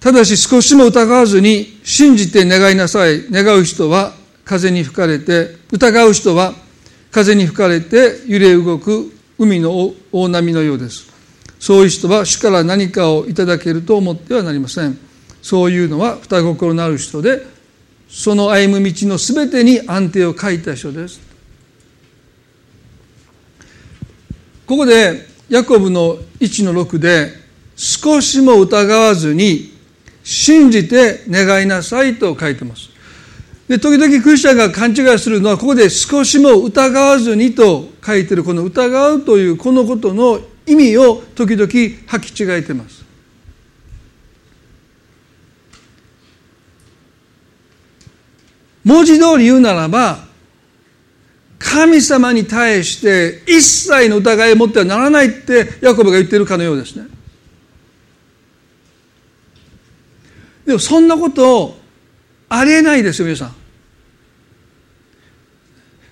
[0.00, 3.30] ただし少しも疑わずに信じて願いなさい。
[3.30, 4.14] 願う人は
[4.44, 6.54] 風に吹かれて疑う人は
[7.10, 11.10] 風に吹かれて揺れ動く海の大波のようです。
[11.58, 14.98] そういう人は主から何かをいただけると思ってはなりません。
[15.40, 17.46] そういうのは双心のある人で
[18.06, 21.20] その歩む道のすべてに安定を書いた人です。
[24.66, 27.32] ここでヤコブの1の6で
[27.76, 29.72] 少しも疑わずに
[30.22, 32.89] 信じて願いなさいと書いてます。
[33.70, 43.04] で、時々クリスチャンが勘違いするのは、ここで少しも疑わずにと書いてるこの疑うというこのことの意味を時々履き違えてます。
[48.82, 50.18] 文字通り言うならば、
[51.60, 57.06] 神様に対して一切の疑いを持ってはならないってヤコブが言ってるかのようですね。
[60.66, 61.78] でもそんなこと
[62.48, 63.59] ありえないですよ皆さん。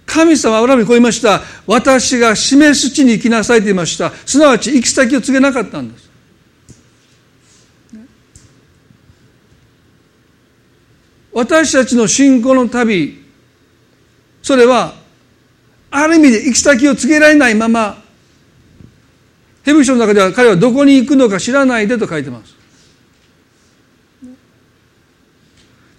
[0.09, 1.42] 神様はアブラムにこう言いました。
[1.66, 4.11] 私が示す地に行きなさいと言いました。
[4.11, 6.09] すなわち行き先を告げなかったんです。
[11.30, 13.22] 私たちの信仰の旅、
[14.42, 14.94] それは、
[15.90, 18.02] ある意味で行き先を告げられないまま、
[19.62, 22.56] ヘブ書の中では彼はどこに行くのか知らないでと書いてます。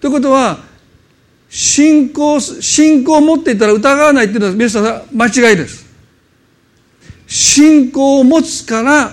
[0.00, 0.69] ということは、
[1.50, 5.84] 信仰、信仰を持っていたら疑わないっていうのは皆さん間違いです。
[7.26, 9.12] 信仰を持つから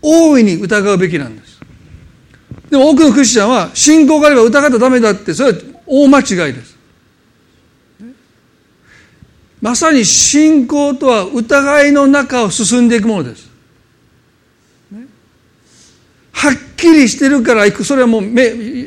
[0.00, 1.60] 大いに疑うべきなんです。
[2.70, 6.78] でも多くのクリスチャンは信仰があれば疑ったらダメだって、それは大間違いです。
[9.60, 13.50] まさに信仰とは疑いの中を進んでいくものです。
[16.32, 18.22] はっきりしてるから行く、それはもう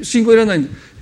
[0.03, 0.92] 信仰いらないんです。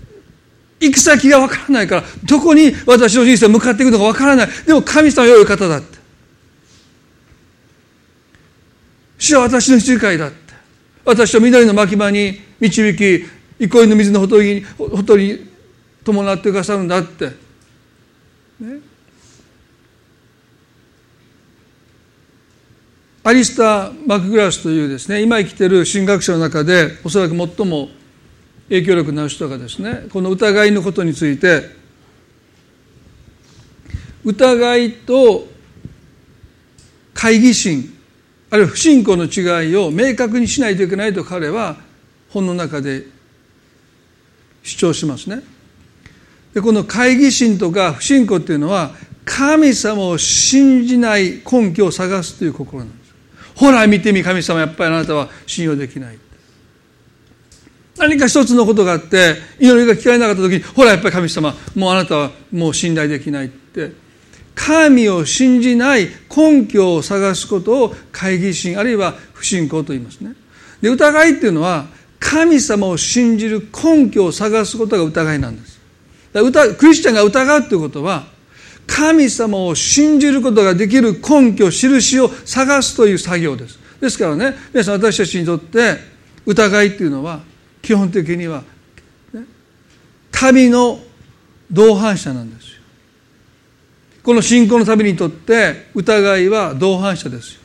[0.81, 4.47] 行く先がわからないから、どこに私の人生向かっていくのかわからない。
[4.65, 5.99] でも神様は良い方だって。
[9.19, 10.37] 主は私の羊飼いだって。
[11.05, 13.25] 私を緑の牧場に導き、
[13.59, 15.49] 憩いの水のほとりに、ほとりに
[16.03, 17.27] 伴ってくださるんだって。
[18.59, 18.79] ね。
[23.23, 27.89] アリスター・マクグラスというですね、今生きている神学者の中で、おそらく最も
[28.71, 31.69] 影響力のある人がですねこの疑いのことについて
[34.23, 35.45] 疑いと
[37.13, 37.97] 懐疑心
[38.49, 41.75] あるいは不信仰の違いを明確にしないといけないと彼は
[42.29, 43.07] 本の中で
[44.63, 45.41] 主張しますね。
[46.53, 48.91] でこの懐疑心とか不信仰っていうのは
[49.25, 53.13] 神様を信じない根拠を探すという心なんです。
[53.55, 56.17] ほら見てみ神様やっぱりあなたは信用できない。
[57.97, 64.11] 何か一つのことがあって祈りが聞かれなかった時にほらやっぱり神様もうあなたはもう信頼できないって。
[64.53, 70.33] 神を信じない根拠を探すことを懐疑心あるいは不信仰と言いますね。
[70.81, 71.85] で疑いっていうのは
[72.19, 75.79] 神様を信じる根拠を探すことが疑いなんです。
[76.77, 78.25] クリスチャンが疑うっていうことは
[78.85, 83.79] 神様を信じることができる根拠印を探すという作業です。
[83.99, 85.97] ですからね皆さん私たちにとって
[86.45, 87.41] 疑いっていうのは
[87.81, 88.63] 基本的には、
[89.33, 89.43] ね、
[90.31, 90.99] 旅の
[91.71, 92.81] 同伴者なんですよ。
[94.23, 97.61] この信仰の旅にとって疑いは同伴者ですよ。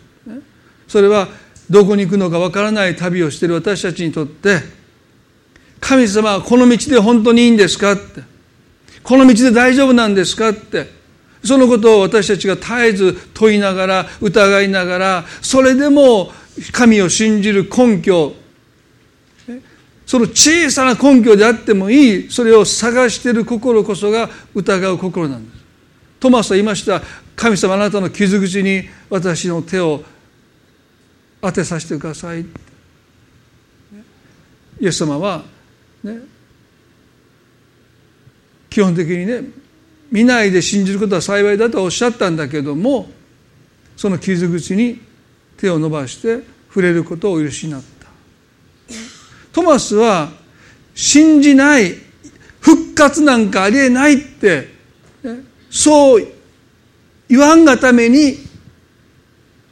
[0.89, 1.29] それは
[1.69, 4.61] どこに行くのかわからない旅をしている私たちにとって
[5.81, 8.23] 神様はこの道で本当にいいんですかって。
[9.03, 10.97] この道で大丈夫なんですかって。
[11.45, 16.33] そのことを私たちが絶えず問いながら疑いながらそれでも
[16.73, 18.35] 神を信じる根拠
[20.07, 25.65] その小さな根拠であってもいいそれを探している心こそが疑う心なんです。
[26.21, 27.03] トマスは言いました。
[27.35, 30.03] 神様あなたの傷口に私の手を
[31.43, 32.47] 当てさせてください。
[34.81, 35.43] イエス様は
[36.05, 36.21] ね
[38.71, 39.43] 基本的にね
[40.13, 43.09] 見ないで信じることは幸いだとおっしゃったんだけども
[43.97, 45.01] その傷口に
[45.57, 47.96] 手を伸ばして触れることをお許しになった。
[49.57, 50.29] トマスは
[50.95, 51.95] 信じない
[52.61, 54.69] 復活なんかありえないって、
[55.71, 56.29] そう
[57.27, 58.37] 言わんがために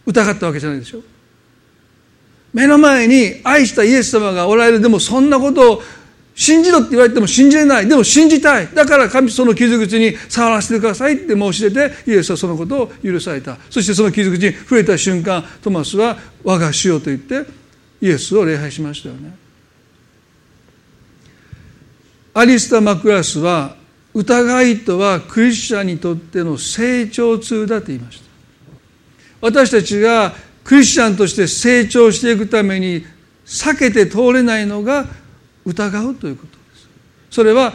[0.07, 1.03] 疑ったわけじゃないでしょ。
[2.55, 4.81] 目の前に愛したイエス様がおられる。
[4.81, 5.83] でもそんなことを
[6.35, 7.87] 信じろって言われても信じれない。
[7.87, 8.69] でも信じたい。
[8.69, 13.59] だから神その傷口に触らせてくださいって申し出てイエスはそのことを許された。
[13.69, 17.45] そしてその傷口に触れた瞬間トマスは我が主よと言って
[18.01, 19.44] イエスを礼拝しましたよね。
[22.35, 23.77] アリスタ・マクラスは
[24.13, 28.25] 疑いとはクリスチャンにとっての成長痛だと言いました。
[29.41, 33.05] 私たちがクリスチャンとして成長していくために
[33.47, 35.07] 避けて通れないのが
[35.65, 36.89] 疑うということです。
[37.31, 37.73] それは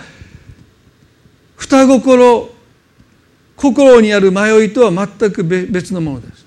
[1.56, 2.50] 双心
[3.56, 6.46] 心にある迷いとは全く別のものです。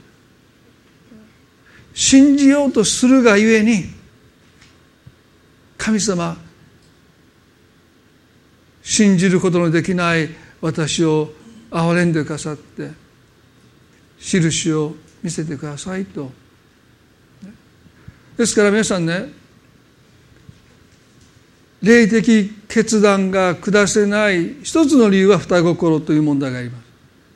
[1.94, 3.84] 信じようとするがゆえに
[5.76, 6.36] 神様
[8.82, 10.28] 信じることのできない
[10.60, 11.32] 私を
[11.70, 12.90] 憐れんでくださって
[14.18, 16.30] 印を見せてくださいと。
[18.36, 19.28] ですから皆さんね
[21.82, 26.82] 霊的決断が下せない一つの理由は双心という問題があります。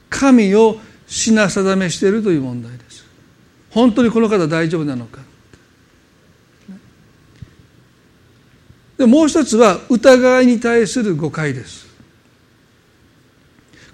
[0.09, 3.05] 神を品定めしているという問題です。
[3.71, 5.21] 本当にこの方大丈夫なのか。
[8.99, 11.87] でもう一つは疑いに対する誤解です。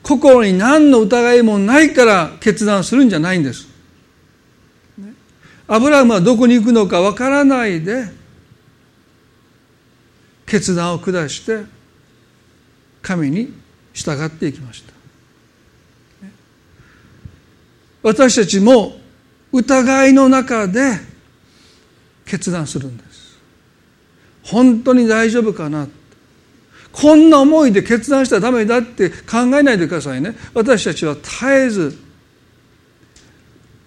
[0.02, 3.68] 心に何の疑いもないから決断するんじゃないんです。
[5.68, 8.10] アブラハムはどこに行くのかわからないで
[10.44, 11.64] 決断を下して
[13.00, 13.52] 神に
[13.94, 14.92] 従っていきました。
[18.02, 18.98] 私たちも
[19.52, 20.98] 疑いの中で
[22.26, 23.11] 決断するんです。
[24.42, 25.88] 本当に大丈夫かな？
[26.92, 30.34] こんな思いで決断したらダメだって考えないでくださいね。
[30.52, 31.98] 私たちは絶えず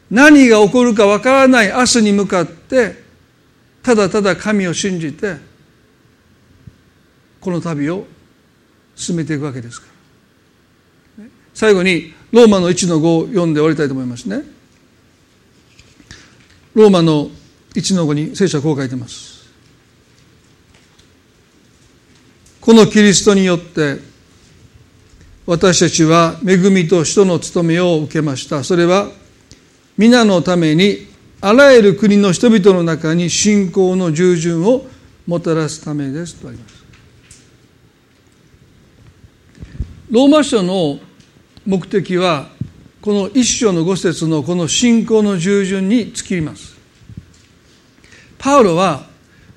[0.10, 3.04] 何が起こるかわからない明日に向かって
[3.84, 5.36] ただただ神を信じて
[7.40, 8.08] この旅を
[8.96, 9.88] 進めていくわけですか
[11.20, 11.26] ら。
[11.54, 14.42] 最後にローマの1の5を読んで終わりたいと思いますね。
[16.74, 17.30] ローマの
[17.74, 19.35] 1の5に聖書はこう書いてます。
[22.66, 24.00] このキリストによって
[25.46, 28.64] 私たちは恵みと使徒の務めを受けました。
[28.64, 29.12] それは
[29.96, 31.06] 皆のために
[31.42, 34.88] あらゆる国の人々の中に信仰の従順を
[35.28, 36.86] もたらすためですとあります。
[40.10, 40.98] ローマ書の
[41.68, 42.50] 目的は
[43.00, 46.76] この一章の五節のこの信仰の従順に尽きます。
[48.40, 49.14] パウロは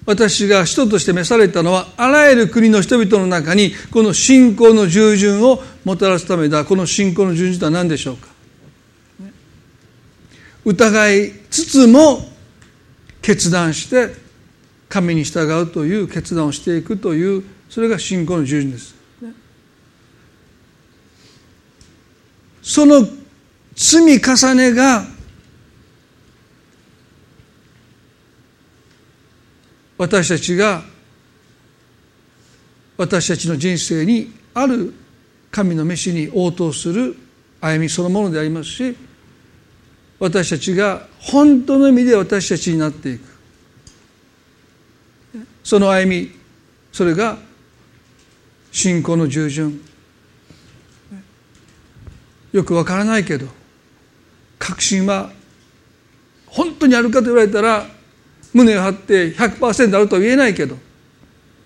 [0.08, 8.28] 私が使徒として召されたのはあらゆる国の人々の中にこの信仰の従順をもたらすためだこの信仰の従順とは何でしょうか？
[10.64, 12.20] 疑いつつも
[13.20, 14.14] 決断して
[14.88, 18.94] 神に従うという決断をしていくというそれが信仰の従順です。
[22.62, 23.06] その
[23.76, 25.04] 積み重ねが
[29.98, 30.82] 私たちが
[32.96, 34.94] 私たちの人生にある
[35.50, 37.16] 神の飯に応答する
[37.60, 38.96] 歩みそのものでありますし
[40.18, 43.38] 私たちが本当の意味で私たちになっていく。
[45.62, 46.32] その歩み
[46.92, 47.38] それが
[48.72, 49.80] 信仰の従順。
[52.52, 53.46] よくわからないけど
[54.58, 55.30] 確信は
[56.46, 57.86] 本当にあるかと言われたら
[58.52, 60.76] 胸を張って100%あるとは言えないけど。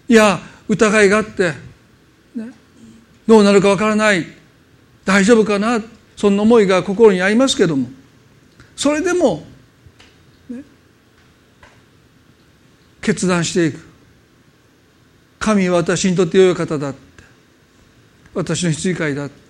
[0.08, 1.52] いや疑いがあって、
[2.34, 2.50] ね、
[3.26, 4.26] どうなるかわからない。
[5.04, 5.82] 大丈夫かな？
[6.16, 7.88] そんな思いが心にありますけども。
[8.76, 9.44] それでも、
[10.48, 10.62] ね、
[13.00, 13.80] 決断していく。
[15.38, 16.98] 神は私にとって良い方だって。
[18.34, 19.42] 私の羊飼いだって。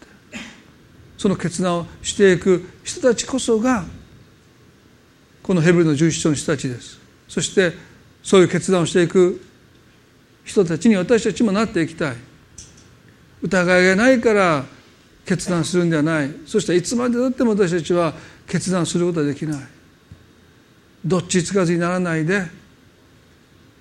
[1.18, 3.84] その決断をしていく人たちこそが
[5.42, 7.01] このヘブルの十一章の人たちです。
[7.32, 7.72] そして
[8.22, 9.40] そういう決断をしていく
[10.44, 12.16] 人たちに私たちもなっていきたい。
[13.40, 14.66] 疑いがないから
[15.24, 16.30] 決断するんではない。
[16.44, 18.12] そしていつまでたっても私たちは
[18.46, 19.60] 決断することはできない。
[21.06, 22.44] どっちつかずにならないで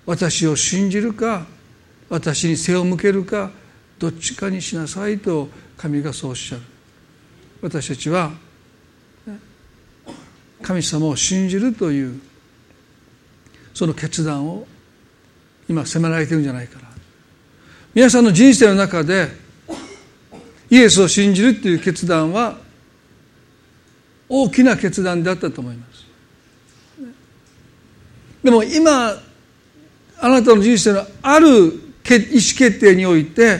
[0.06, 1.45] 私を信じるか
[2.08, 3.52] 私に背を向けるか
[3.99, 6.62] どっちかにしなさいと神がそうおっしゃる。
[7.62, 8.32] 私たちは
[10.62, 12.31] 神様を信じるという
[13.74, 14.68] その決断を
[15.70, 16.90] 今迫られているんじゃないかな。
[17.94, 19.28] 皆さんの人生の中で
[20.70, 22.58] イエスを信じるっていう決断は
[24.30, 26.06] 大きな決断であったと思います。
[28.44, 31.80] でも今あなたの人生のある意思
[32.58, 33.60] 決定において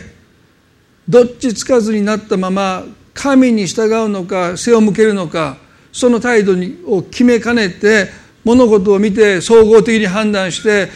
[1.08, 2.84] どっちつかずになったまま
[3.14, 5.58] 神に従うのか背を向けるのか
[5.92, 6.54] その態度
[6.88, 8.10] を決めかねて
[8.44, 10.90] 物事を見て総合的に判断して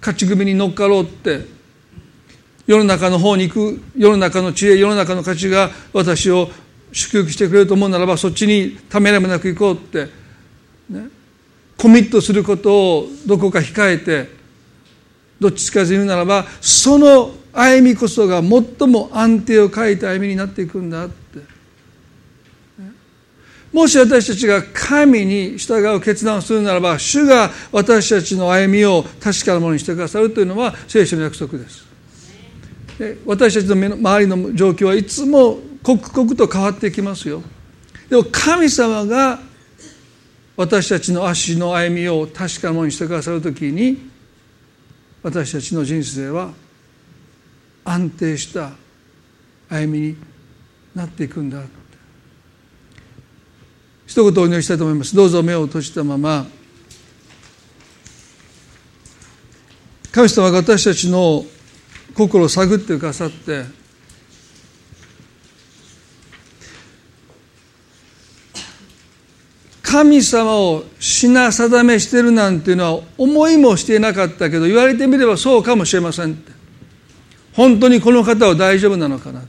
[0.00, 1.40] 勝ち組に乗っかろうって
[2.66, 6.48] 世の中の方に行く世の中の知恵世の中の価値が私を
[6.92, 10.06] 祝福してくれると思うならばそっちにためらいもなく行こうって、
[10.88, 11.08] ね、
[11.76, 14.28] コミットすることをどこか控えて
[15.40, 21.53] どっちつかずにいるならばその歩みこそが最も安定を欠いた歩みになっていくんだって。
[23.74, 31.84] もし私たちが神に従う決断をするならば主が私たちの歩みを確かなものにしてくださるというのは聖書の約束です。
[33.00, 37.42] で私たちの目の周りの状況はいつも刻々と変わっていきますよ。
[38.08, 39.40] でも神様が
[40.56, 44.08] 私たちの足の歩みを確かなものにしてくださるときに
[45.20, 46.52] 私たちの人生は
[47.84, 48.70] 安定した
[49.68, 50.16] 歩みに
[50.94, 51.60] なっていくんだ。
[54.14, 55.16] 一言お祈りしたいと思います。
[55.16, 56.46] どうぞ目を閉じたまま。
[60.12, 61.44] 神様が私たちの
[62.14, 63.64] 心を探ってくださって。
[69.82, 76.42] 神様を品定めしてるなんていうのは思いもしていなかったけど言われてみればそうかもしれません
[77.52, 79.42] 本当にこの方は大丈夫なのかな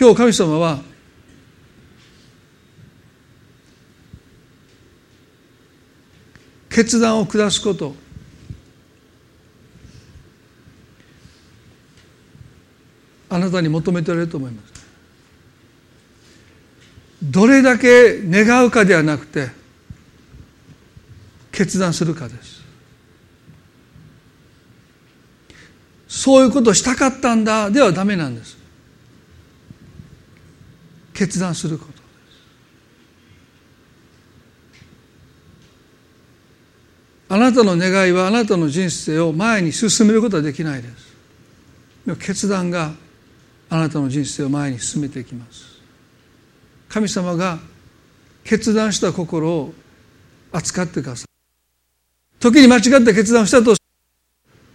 [0.00, 0.80] 今日神様は
[6.70, 7.94] 決断を下すこと。
[13.28, 14.72] あなたに求めておられると思います。
[17.22, 19.50] どれだけ願うかではなくて
[21.52, 22.62] 決断するかです。
[26.08, 28.59] そういうことをしたかったんだではダメなんです。
[31.20, 31.92] 決断すること。
[31.92, 32.00] です
[37.28, 42.16] あなたの願いはあなたの人生を前に進めることはできないです。
[42.18, 42.94] 決断が
[43.68, 45.78] あなたの人生を前に進めていきます。
[46.88, 47.58] 神様が
[48.42, 49.74] 決断した心を
[50.52, 51.26] 扱ってください。
[52.40, 53.74] 時に間違った決断をしたと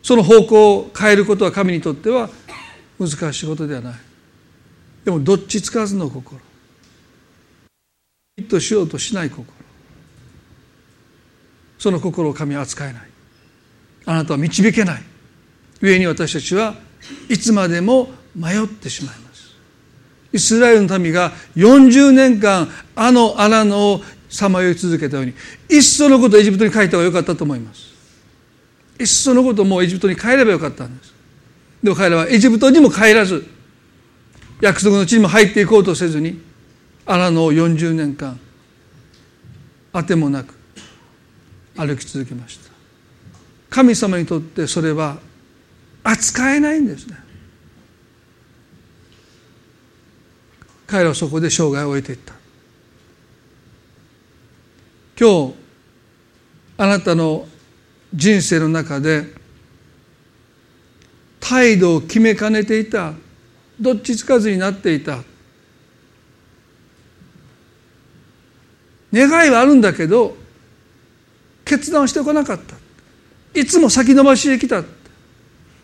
[0.03, 2.29] その方向を変えることは神にとっては
[2.99, 4.04] 難しいことではない。
[5.05, 6.41] でもどっちつかずの心。
[8.37, 9.45] ヒットしようとしない心。
[11.77, 13.01] その心を神は扱えない。
[14.05, 15.03] あなたは導けない。
[15.79, 16.75] 故に私たちは
[17.29, 19.55] いつまでも迷ってしまいます。
[20.33, 25.33] イスラエルの民が40年間あの荒野をさまよい続けたように
[25.69, 27.93] いっそのことエジプトに帰った方がよかったと思います。
[28.99, 31.13] いっそのこともうエジプトに帰ればよかったんです。
[31.83, 33.45] でも彼らはエジプトにも帰らず
[34.61, 36.41] 約束の地にも入っていこうとせずに
[37.05, 38.39] 荒野を40年間
[39.93, 40.53] あてもなく
[41.75, 42.71] 歩き続けました。
[43.69, 45.17] 神様にとってそれは
[46.03, 47.17] 扱えないんですね。
[50.87, 52.33] 彼らはそこで生涯を終えていった。
[55.19, 55.53] 今日
[56.77, 57.47] あなたの
[58.13, 59.25] 人生の中で
[61.39, 63.13] 態度を決めかねていた
[63.79, 65.19] どっちつかずになっていた。
[69.13, 70.35] 願いはあるんだけど
[71.63, 72.75] 決断してこなかった。
[73.59, 74.83] いつも先延ばしできた。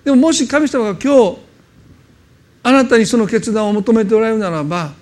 [0.03, 1.37] でももし神様が今日
[2.63, 4.93] あなたにその決断を求めておられるならば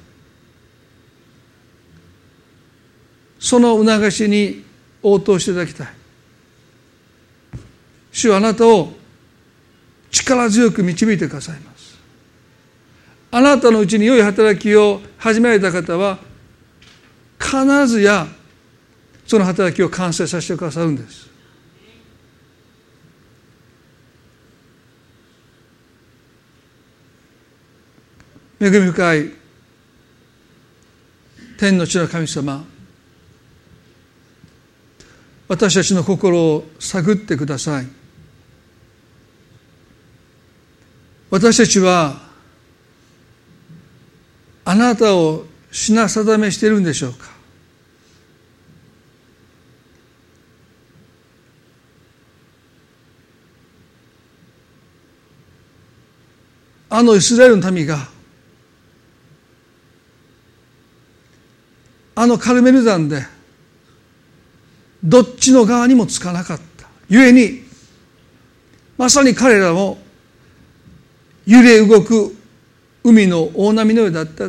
[3.40, 4.64] その促しに
[5.02, 5.88] 応答していただきたい。
[8.12, 8.94] 主はあなたを
[10.12, 11.79] 力強く導いてくださいます。
[13.32, 16.18] あなたのうちに良い働きを始められた方は
[17.40, 18.28] 必ずや
[19.28, 21.30] その働きを完成させてくださるんです。
[28.60, 29.32] 恵み深い
[31.58, 32.66] 天の地の神様
[35.48, 37.88] 私たちの心を探ってください。
[41.30, 42.29] 私たちは
[44.70, 47.26] あなたを品定めしているんでしょうか？
[56.92, 57.98] あのイスラエルの民が
[62.14, 63.24] あのカルメル山で
[65.04, 66.88] どっちの側にもつかなかった。
[67.10, 67.64] ゆえに
[69.00, 69.98] まさに彼らも
[71.48, 72.36] 揺れ動く
[73.04, 74.46] 海の大波のようだった。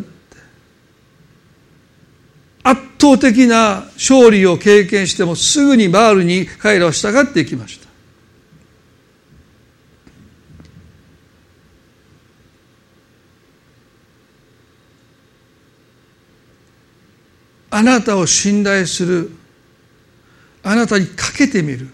[2.63, 7.89] 圧倒的な勝利を経験してもすぐにバールに彼らは従っていきました。
[17.73, 19.31] あなたを信頼する。
[20.63, 21.89] あなたにかけてみる。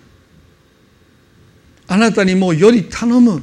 [1.87, 3.43] あなたにもうより頼む。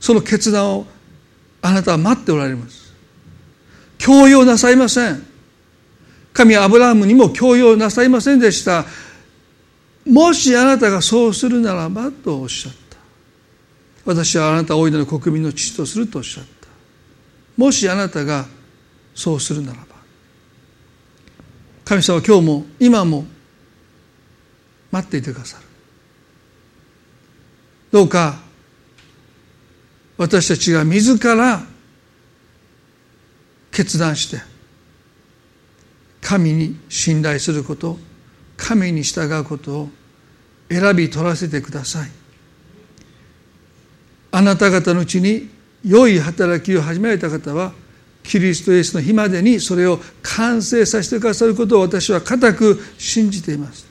[0.00, 0.86] その決断を
[1.62, 2.92] あなたは待っておられます。
[3.98, 5.26] 強要なさいません。
[6.32, 8.84] 神はアブラハムにも強要なさいませんでした。
[10.06, 12.96] もしあなたがそうするならばとおっしゃった。
[14.04, 16.68] 私はあなたを大いなる国民の父とするとおっしゃった。
[17.56, 18.46] もしあなたが
[19.14, 19.86] そうするならば。
[21.84, 23.26] 神様は今日も今も
[24.90, 25.64] 待っていてくださる。
[27.92, 28.38] どうか
[30.20, 31.62] 私たちが自ら
[33.72, 34.42] 決断して
[36.20, 37.96] 神に信頼すること
[38.58, 39.88] 神に従うことを
[40.68, 42.10] 選び取らせてください。
[44.32, 45.48] あなた方のうちに
[45.82, 47.72] 良い働きを始められた方は
[48.22, 53.86] キリストイエスの日までにそれを完成させてくださることを私は固く信じています。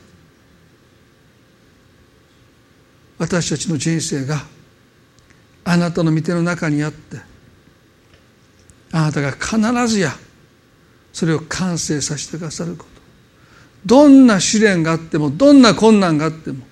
[3.18, 4.59] 私たちの人生が
[5.72, 7.18] あなたの御手の中にあって
[8.92, 10.14] あなたが必ずや
[11.14, 12.90] それを完成させてくださること。
[13.86, 16.66] どんな試練があってもどんな困難があっても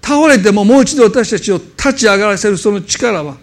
[0.00, 3.36] 倒れてももう一度私たちを立ち上がらせるその力は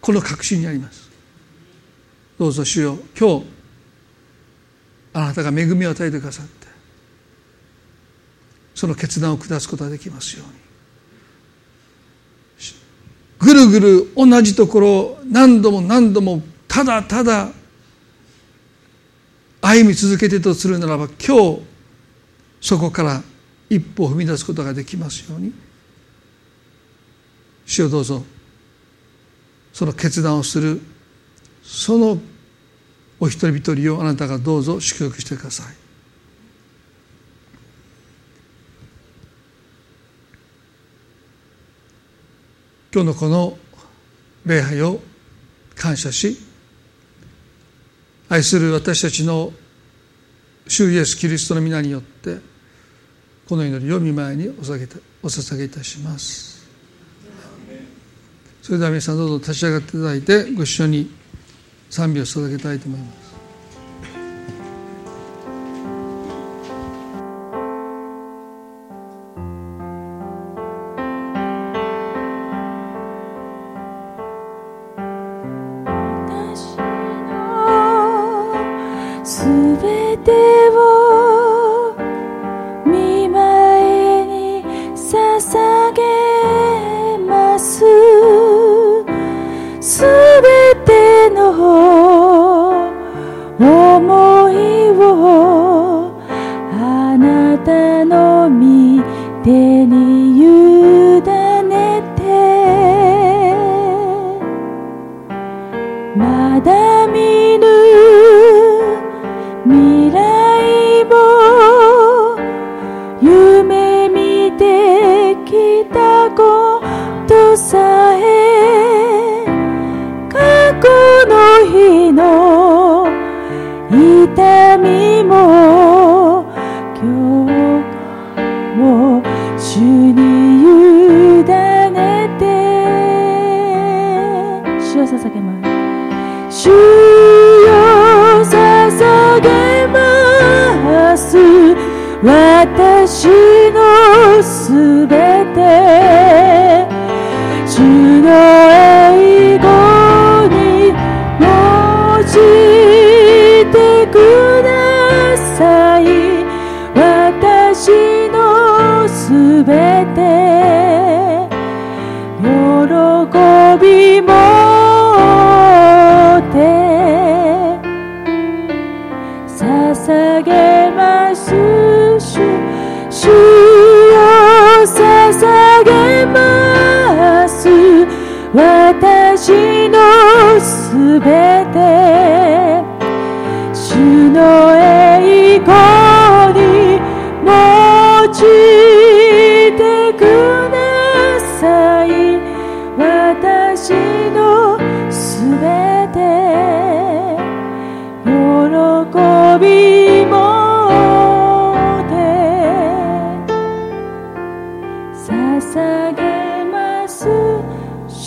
[0.00, 1.08] この確信にあります。
[2.40, 3.46] どうぞ主よ今日
[5.12, 6.66] あなたが恵みを与えてくださって
[8.74, 10.61] その決断を下すことができますように。
[13.42, 17.50] ぐるぐる同じところを何度も何度もただただ
[19.60, 21.62] 歩み続けてとするならば今日
[22.60, 23.22] そこから
[23.68, 25.52] 一歩を踏み出すことができますように。
[27.66, 28.22] 主をどうぞ
[29.72, 30.80] その決断をする
[31.62, 32.18] その
[33.18, 35.81] お一人一人をあなたがどうぞ祝福してください。
[42.94, 43.56] 今日のこの
[44.44, 45.00] 礼拝を
[45.74, 46.36] 感謝し
[48.28, 49.52] 愛する私たちの
[50.68, 52.38] 主イエスキリストの皆によって
[53.48, 54.86] この祈りを見舞いにお捧げ
[55.22, 56.66] お捧げいたします
[58.62, 61.10] それでは皆さんどうぞ立ち上がっていただいてご一緒に
[61.88, 63.22] 賛美を捧げたいと思います。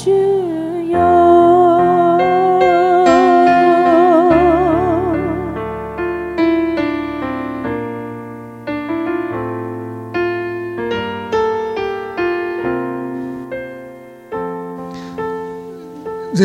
[0.05, 0.11] ぜ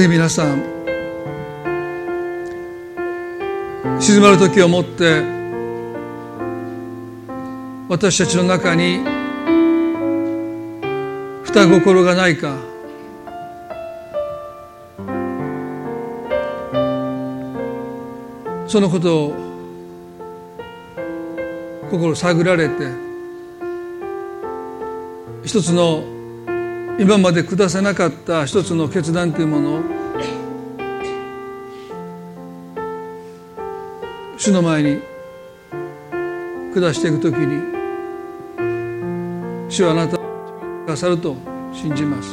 [0.03, 0.63] ひ皆さん
[4.01, 5.23] 静まる時をもって
[7.89, 9.01] 私たちの中に
[11.45, 12.70] 双心がないか。
[18.71, 19.35] そのことを
[21.91, 22.87] 心探られて
[25.43, 26.05] 一つの
[26.97, 29.81] 今まで下せなかった一つの決断というものを
[34.39, 35.01] 主の前に
[36.73, 37.61] 下していくときに
[39.69, 40.21] 主はあなたを
[40.87, 41.35] くださると
[41.73, 42.29] 信じます。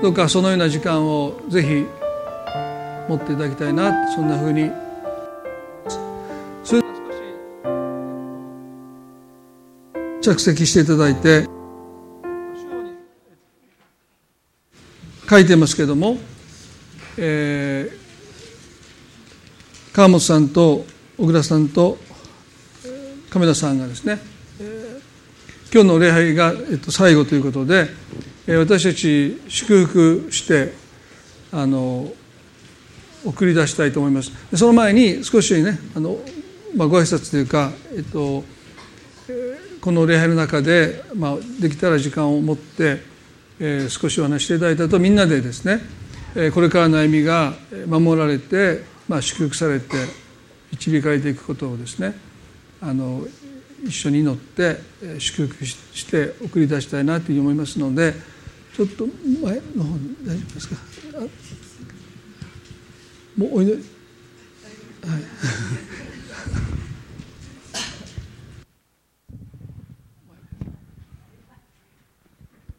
[0.00, 2.03] どうかそのような時間をぜひ
[3.08, 4.70] 持っていただきたいなそんなふうに。
[6.62, 6.94] それでは
[10.22, 11.46] 少し着席していただいて
[15.28, 16.18] 書いてますけども、
[17.18, 20.84] えー、川本さんと
[21.18, 21.98] 小倉さんと
[23.30, 24.20] 亀田さんがですね、
[25.72, 27.88] 今日の礼拝が、えっと、最後ということで、
[28.46, 30.72] 私たち祝福して
[31.50, 32.12] あの
[33.24, 34.30] 送り出したいと思います。
[34.54, 36.18] その前に少しねあの、
[36.76, 38.44] まあ、ご挨拶というか、えっと、
[39.80, 43.14] この礼拝の中で、まあ、できたら時間を持って
[43.60, 45.80] えー、少しお話していただいたとみんなでですね、
[46.34, 47.54] えー、これからの歩みが
[47.86, 49.94] 守られて、まあ、祝福されて
[50.72, 52.18] 導かれていくことをですね
[52.80, 53.24] あの
[53.84, 54.78] 一緒に祈って
[55.20, 58.12] 祝福して送り出したいなというふうに思いますので
[58.74, 60.76] ちょっと前の方に大丈夫ですか？
[63.36, 63.82] もうおいで、はい。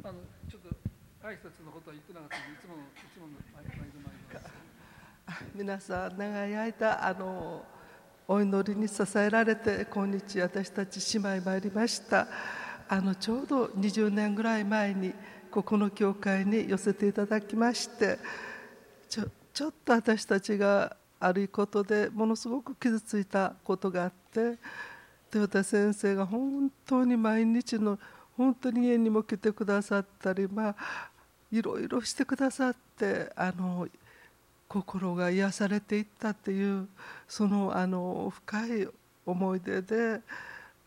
[0.02, 0.14] あの
[0.50, 4.40] ちょっと挨拶のことは言ってなかったのでいつものいつもの毎度毎度
[5.54, 7.66] 皆さん長い間あの
[8.26, 12.28] お祈りに支えられて今日私たち姉妹参りました。
[12.88, 15.14] あのちょうど20年ぐらい前に
[15.52, 18.20] ここの教会に寄せていただきまして
[19.56, 24.58] ちょっと私たちがあることでものすごく傷ついたことがあって
[25.34, 27.98] 豊田先生が本当に毎日の
[28.36, 30.76] 本当に家にも来てくださったりまあ
[31.54, 33.88] いろいろしてくださってあの
[34.68, 36.90] 心が癒されていったっていう
[37.26, 38.88] そのあの深い
[39.26, 40.20] 思い出で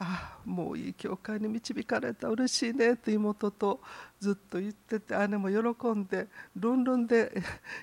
[0.01, 3.80] あもういい教会に導かれた嬉しいねって妹と
[4.20, 7.32] ずっと言ってて姉も喜んでルンルンで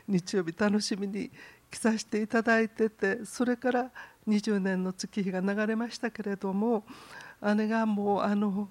[0.07, 1.29] 日曜日楽しみに
[1.69, 3.91] 来させていただいててそれから
[4.27, 6.85] 20年の月日が流れましたけれども
[7.41, 8.69] 姉がもうあの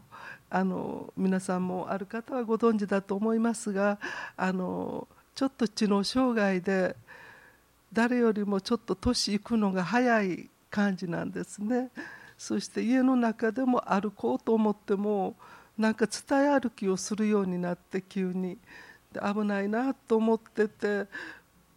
[0.48, 3.98] あの皆さんもある方はご存知だと思いますが
[4.36, 6.96] あのちょっと知能障害で
[7.92, 11.90] 誰よりもちょっと年いくのが早い感じなんですね。
[12.44, 15.34] そして家の中でも歩こうと思っても
[15.78, 18.58] なんか伝え歩きをするようになって急に。
[19.10, 21.06] で危ないなと思ってて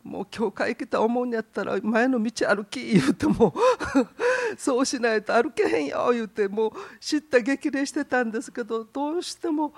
[0.03, 3.53] もう教会来た思うんやったら前の道歩き言うても
[4.57, 9.73] そうしないと歩けへんよ言うてもう知った激励してたんですけどどうしても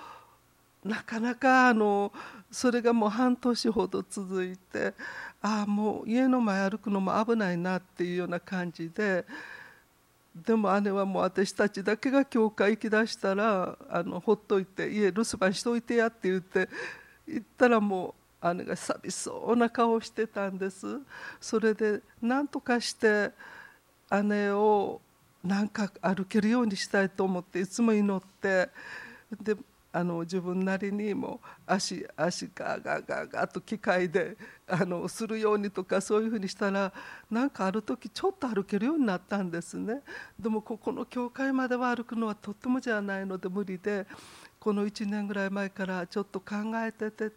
[0.83, 2.11] なかなかあの
[2.49, 4.93] それがもう半年ほど続いて
[5.41, 9.25] ああもう家の前歩くのも危ないなっていうような感じで
[10.45, 16.69] でも姉はもう私たちだけが教会行きだしたらあのほっといて家留守番しといてやって言って
[17.27, 20.99] 行ったらもう姉が寂しそうな顔をしてたんです。
[21.41, 23.31] それで何とかして
[24.23, 25.01] 姉を
[25.43, 28.69] なんか歩けるようにしたいと思っていつも祈って
[29.41, 29.55] で
[29.91, 34.37] あの自分なりにも足足ガーガーガーガーと機械で
[34.67, 36.93] あのするようにとかそういうふうにしたら
[37.31, 40.01] なんかある時ちょっと歩けるようになったんですね。
[40.39, 44.05] でもここの教会までは歩くのはとってもじゃないので無理で
[44.59, 46.55] この1年ぐらい前からちょっと考
[46.85, 47.31] えてて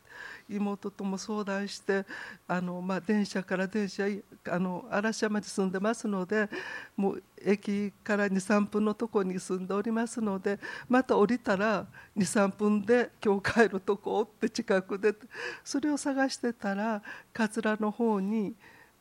[0.50, 2.04] 妹とも相談して
[2.48, 4.04] あの、まあ、電車から電車
[4.50, 6.48] あの嵐山に住んでますので
[6.96, 10.58] もう駅から23分のとこに住んでおりますので
[10.88, 15.14] また降りたら23分で教会のとこって近くで
[15.62, 17.02] それを探してたら
[17.32, 18.54] 桂の方に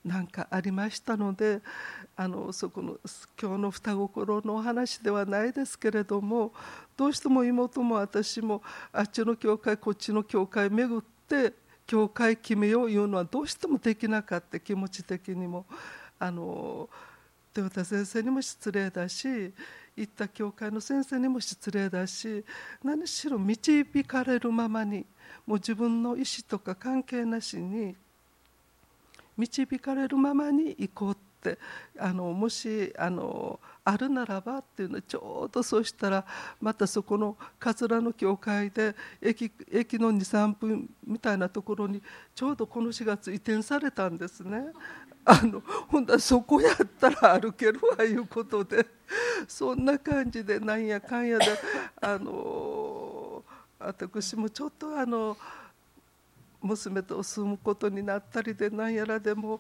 [0.03, 1.61] 何かありましたので
[2.15, 2.97] あのそこの
[3.39, 6.51] 今日の双心のお話ではないですけれども
[6.97, 11.53] どうしても妹も私もあっちの教会こっちの教会巡って
[11.85, 15.65] 教会決めよういうのはどうしてもできなかった気持ち的にも
[16.17, 16.89] あの
[17.55, 19.27] 豊田先生にも失礼だし
[19.95, 22.43] 行った教会の先生にも失礼だし
[22.83, 25.05] 何しろ導かれるままに
[25.45, 27.95] もう自分の意思とか関係なしに
[29.38, 31.57] 導かれるままに行こうって
[31.99, 36.25] あのもしあのあるならばっていうのはちょうどそうしたら
[36.59, 42.01] またそこの桂の教会で駅駅の23分みたいなところに
[42.36, 44.67] ちょうどこの4月移転されたんですね。
[45.23, 48.88] あのほんだそこやったら歩けるわいうことで
[49.47, 51.45] そんな感じでなんやかんやで
[52.01, 53.43] あの
[53.77, 55.38] 私もちょっとあの。
[56.62, 59.59] 娘と住むことになったりで何やらでも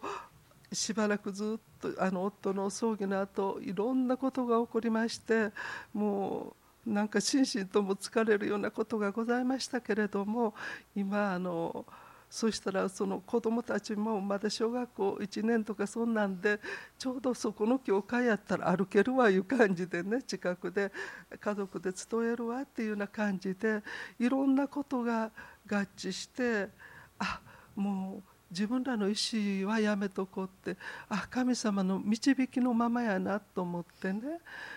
[0.71, 5.49] しばらくずっとあの夫の葬儀の後いろんなことが起こりまして
[5.93, 10.53] もうなんか心身とも疲れるようなことがございましたけれども
[10.95, 11.85] 今あの
[12.29, 16.61] そしたらその子どもたちもまだ小学校1年とかそんなんで
[16.97, 20.93] ちょうどそこの教会やったら歩けるわいう感じでね近くで
[21.37, 23.83] 家族で勤めるわっていうような感じで
[24.17, 25.29] いろんなことが
[25.69, 26.69] 合致して
[27.21, 27.39] あ
[27.75, 34.21] もう自分らの意思はやめとこうってあ神様の導きのままやなと思ってね。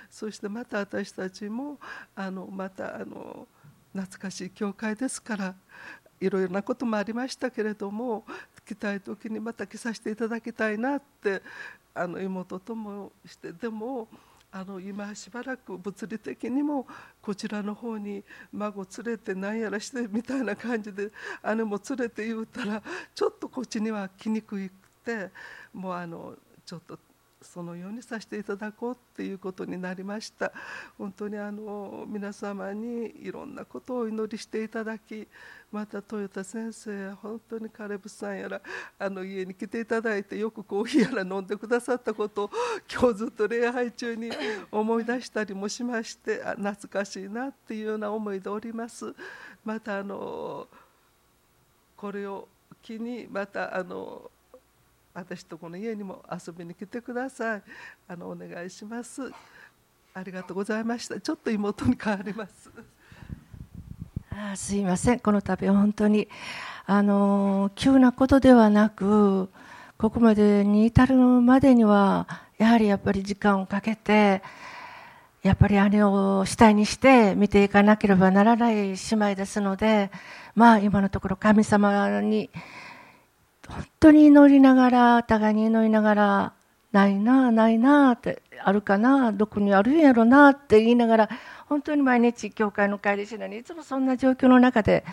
[0.09, 1.78] そしてまた私たちも
[2.14, 3.49] あのまたあの
[3.92, 5.55] 懐かしい教会ですから
[6.20, 8.24] いろいろなこともありましたけれども
[8.64, 11.42] 来たい時にまた来させていただきたいなって
[11.95, 13.53] あの妹ともして。
[13.53, 14.08] でも
[14.57, 16.87] あの今しばらく物理的にも
[17.21, 18.22] こちらの方に
[18.53, 21.11] 孫連れて何やらしてみたいな感じで
[21.57, 22.81] 姉も連れて言うたら
[23.13, 24.71] ちょっとこっちには来にくく
[25.05, 25.29] て
[25.72, 26.97] もうあのちょっと
[27.45, 30.53] そのようにさせていただこうっていうことになりました。
[30.99, 35.26] 本当にあの皆様にいろんなことをお祈りしていただき
[35.71, 38.61] また豊田先生本当にカレブさんやら
[38.99, 42.50] あの家に来ていただいてよくコーヒーやら飲んでくださったことを
[42.92, 44.30] 今日ずっと礼拝中に
[44.71, 49.14] 思い出したりもしまして懐かしいなっていうような思いでおります。
[49.64, 50.68] またあの
[51.96, 52.49] これを
[52.83, 54.30] 機にまたあの
[55.14, 57.62] 私とこの家にも遊びに来てください。
[58.08, 59.30] あのお願いします。
[60.12, 61.20] ありがとうございました。
[61.20, 62.68] ちょっと妹に変わります。
[64.30, 65.20] あすいません。
[65.20, 66.28] この度本当に
[66.84, 69.49] あの急なことではなく
[69.96, 72.26] ここまでに至るまでには
[72.58, 74.42] やはりやっぱり時間をかけて
[75.42, 80.11] やっぱり姉を主体にして見ていかなければならない姉妹ですので
[80.57, 82.50] まあ今のところ神様に
[83.68, 86.53] 本当に祈りながら互いに祈りながら
[86.92, 91.28] ないなないなってあるかなどこにあるんやろなって言いながら
[91.66, 95.04] 本当に毎日教会の帰りしなにいつもそんな状況の中で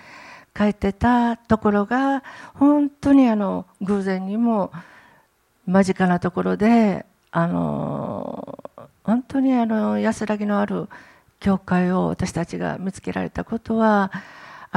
[0.53, 2.23] 帰ってたところが
[2.53, 4.71] 本当にあの偶然にも
[5.65, 8.59] 間近なところであの
[9.03, 10.87] 本当にあの安らぎのある
[11.39, 14.11] 教会を私たちが見つけられたことは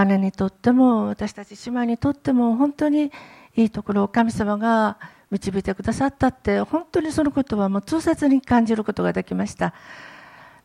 [0.06, 3.12] 姉にとっても私たち姉妹にとっても本当に
[3.56, 4.98] いいところを神様が
[5.30, 9.74] 導いてくださったって本当にそのことはもう痛切に感じることができました。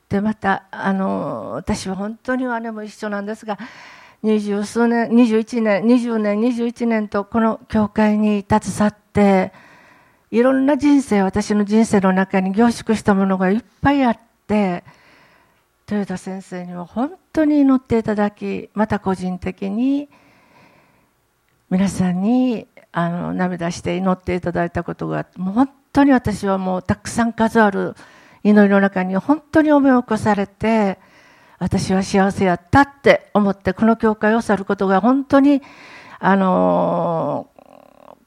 [0.10, 3.60] でまたあの私は本当に姉も一緒なんですが
[4.24, 9.54] 二十数年21年20年21年とこの教会に携わって
[10.32, 14.84] いろんな人生私の人生の中に凝縮したものがいっぱいあって
[15.90, 20.10] 豊田先生には本当に祈っていただきまた個人的に
[21.70, 27.96] 皆さんにあの涙して祈っていただいたことがもう本当に私はもうたくさん数ある
[28.44, 30.98] 祈りの中に本当に思い起こされて
[31.60, 35.62] 私は幸せやったって思ってこの教会を去ることが本当に
[36.20, 37.50] あの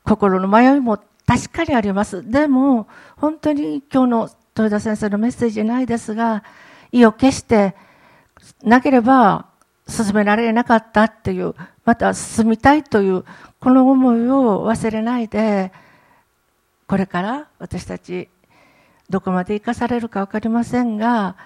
[0.05, 2.29] 心の迷いも確かにあります。
[2.29, 6.45] でも本当に今日の豊田先生のメッセージないですが
[6.91, 7.75] 意を決して
[8.63, 9.47] なければ
[9.93, 11.55] 進められなかったっていう
[11.85, 13.25] また進みたいという
[13.61, 15.73] この思いを忘れないで
[16.89, 18.29] これから私たち
[19.09, 21.37] どこまで生かされるか分かりませんが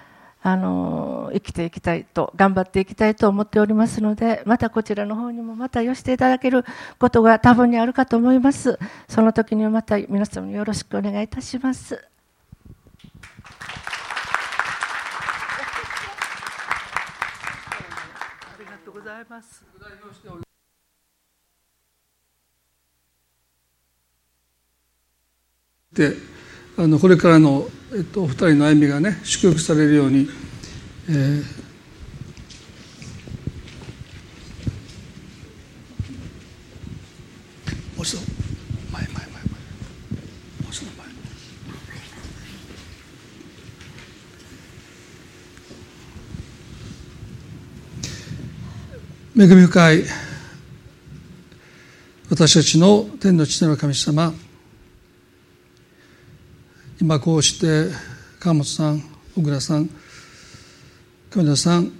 [0.41, 6.63] あの生きていきたいと頑張っていきたいと思っておりますのでまたこちらの方にもまた寄していただける
[6.99, 8.79] ことが多分にあるかと思います。
[9.09, 11.99] その時にはまた皆様によろしくお願いいたしますあ
[18.59, 19.63] りがとうございます。
[25.93, 26.13] で
[26.77, 30.27] あのこれからの、えっと、お二人の歩みがね祝福されるように、
[31.09, 31.37] えー、
[37.95, 38.19] もう一度
[38.91, 39.49] 前前前前も
[40.67, 41.07] う一度前
[49.39, 50.03] 恵み深い
[52.31, 54.33] 私たちの天の父なる神様
[56.99, 57.93] 今こうして
[58.39, 59.03] 川本さん
[59.35, 59.91] 小倉さん
[61.29, 61.91] 亀田さん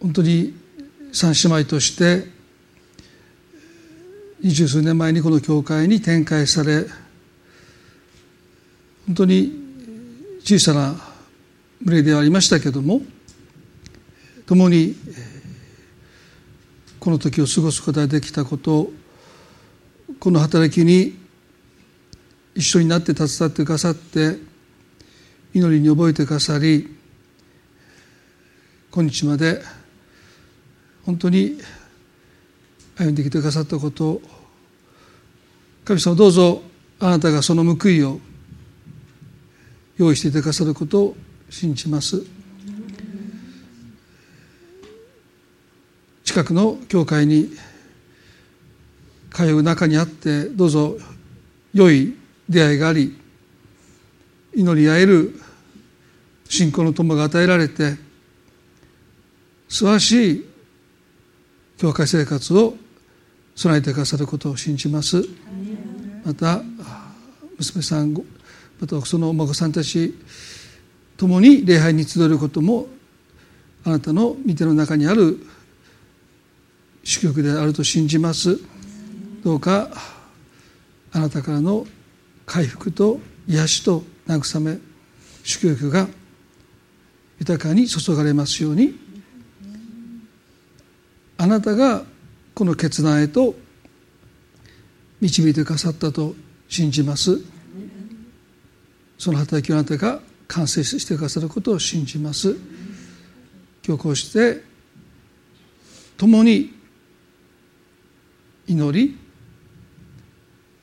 [0.00, 0.52] 本当に
[1.12, 2.26] 三姉妹として
[4.40, 6.86] 二十数年前にこの教会に展開され
[9.06, 9.52] 本当に
[10.40, 10.96] 小さな
[11.84, 13.00] 群れではありましたけども
[14.44, 14.96] 共に
[17.08, 18.90] この時を過ごすことができたこと
[20.20, 21.16] この働きに
[22.54, 24.36] 一緒になって携わってくださって
[25.54, 26.94] 祈りに覚えてくださり
[28.90, 29.62] 今日まで
[31.06, 31.58] 本当に
[32.98, 34.20] 歩んできてくださったこと
[35.86, 36.60] 神様どうぞ
[37.00, 38.20] あなたがその報いを
[39.96, 41.16] 用意していてくださることを
[41.48, 42.37] 信じます。
[46.38, 47.50] 近くの教会に
[49.34, 50.96] 通う中にあってどうぞ
[51.74, 52.14] 良い
[52.48, 53.18] 出会いがあり
[54.54, 55.34] 祈り合える
[56.48, 57.96] 信仰の友が与えられて
[59.68, 60.44] 素晴らしい
[61.76, 62.76] 教会生活を
[63.56, 65.20] 備えてくださることを信じます。
[66.24, 66.62] また
[67.58, 70.14] 娘さんまたそのお孫さんたち
[71.16, 72.86] 共に礼拝に集えることも
[73.82, 75.44] あなたの御手の中にある
[77.08, 78.60] 祝福であると信じます。
[79.42, 79.88] どうか
[81.10, 81.86] あなたからの
[82.44, 84.78] 回復と癒しと慰め
[85.42, 86.06] 祝福が
[87.38, 88.94] 豊かに注がれますように。
[91.38, 92.04] あなたが
[92.52, 93.54] この決断へと
[95.22, 96.34] 導いてくださったと
[96.68, 97.40] 信じます。
[99.16, 102.54] その働きをあなたが完成してくださることを信じます。
[103.82, 104.62] 今日こうして
[106.18, 106.76] 共に
[108.68, 109.18] 祈り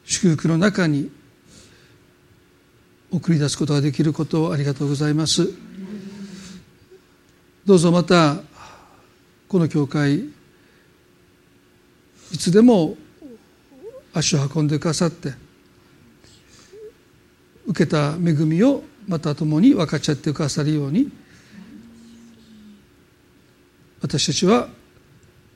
[0.05, 1.11] 祝福の中に
[3.11, 5.49] 送り出すことができることをありがとうございます。
[7.65, 8.37] どうぞまた
[9.47, 10.17] この教会
[12.31, 12.97] いつでも
[14.13, 15.33] 足を運んでくださって
[17.65, 21.11] 受けた恵みをまた共に分かち合ってくださるように
[24.01, 24.67] 私たちは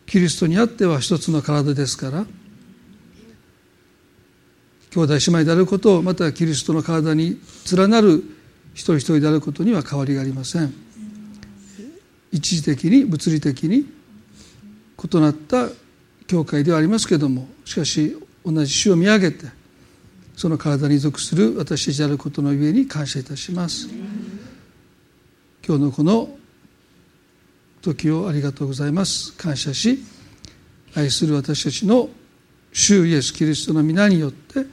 [0.10, 2.26] キリストにあっては一つの体ですから
[4.90, 7.40] 兄弟姉妹であることまたキリストの体に
[7.78, 8.24] 連なる
[8.74, 10.74] 一人一人であることには変わりがありません。
[12.32, 13.86] 一時的に物理的に
[14.98, 15.70] 異なった
[16.26, 19.46] 教会ではありますけどもしかし同じ死を見上げて
[20.36, 23.90] その体に属する私たちであることのゆえに感謝いたします。
[25.68, 26.39] 今日のこの
[27.82, 30.00] 時をありがとうございます感謝し
[30.96, 32.10] 愛する私たちの
[32.74, 34.66] 主イエス・キリストの皆によって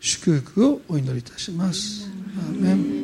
[0.00, 2.08] 祝福をお祈りいたします。
[2.38, 2.99] アーメン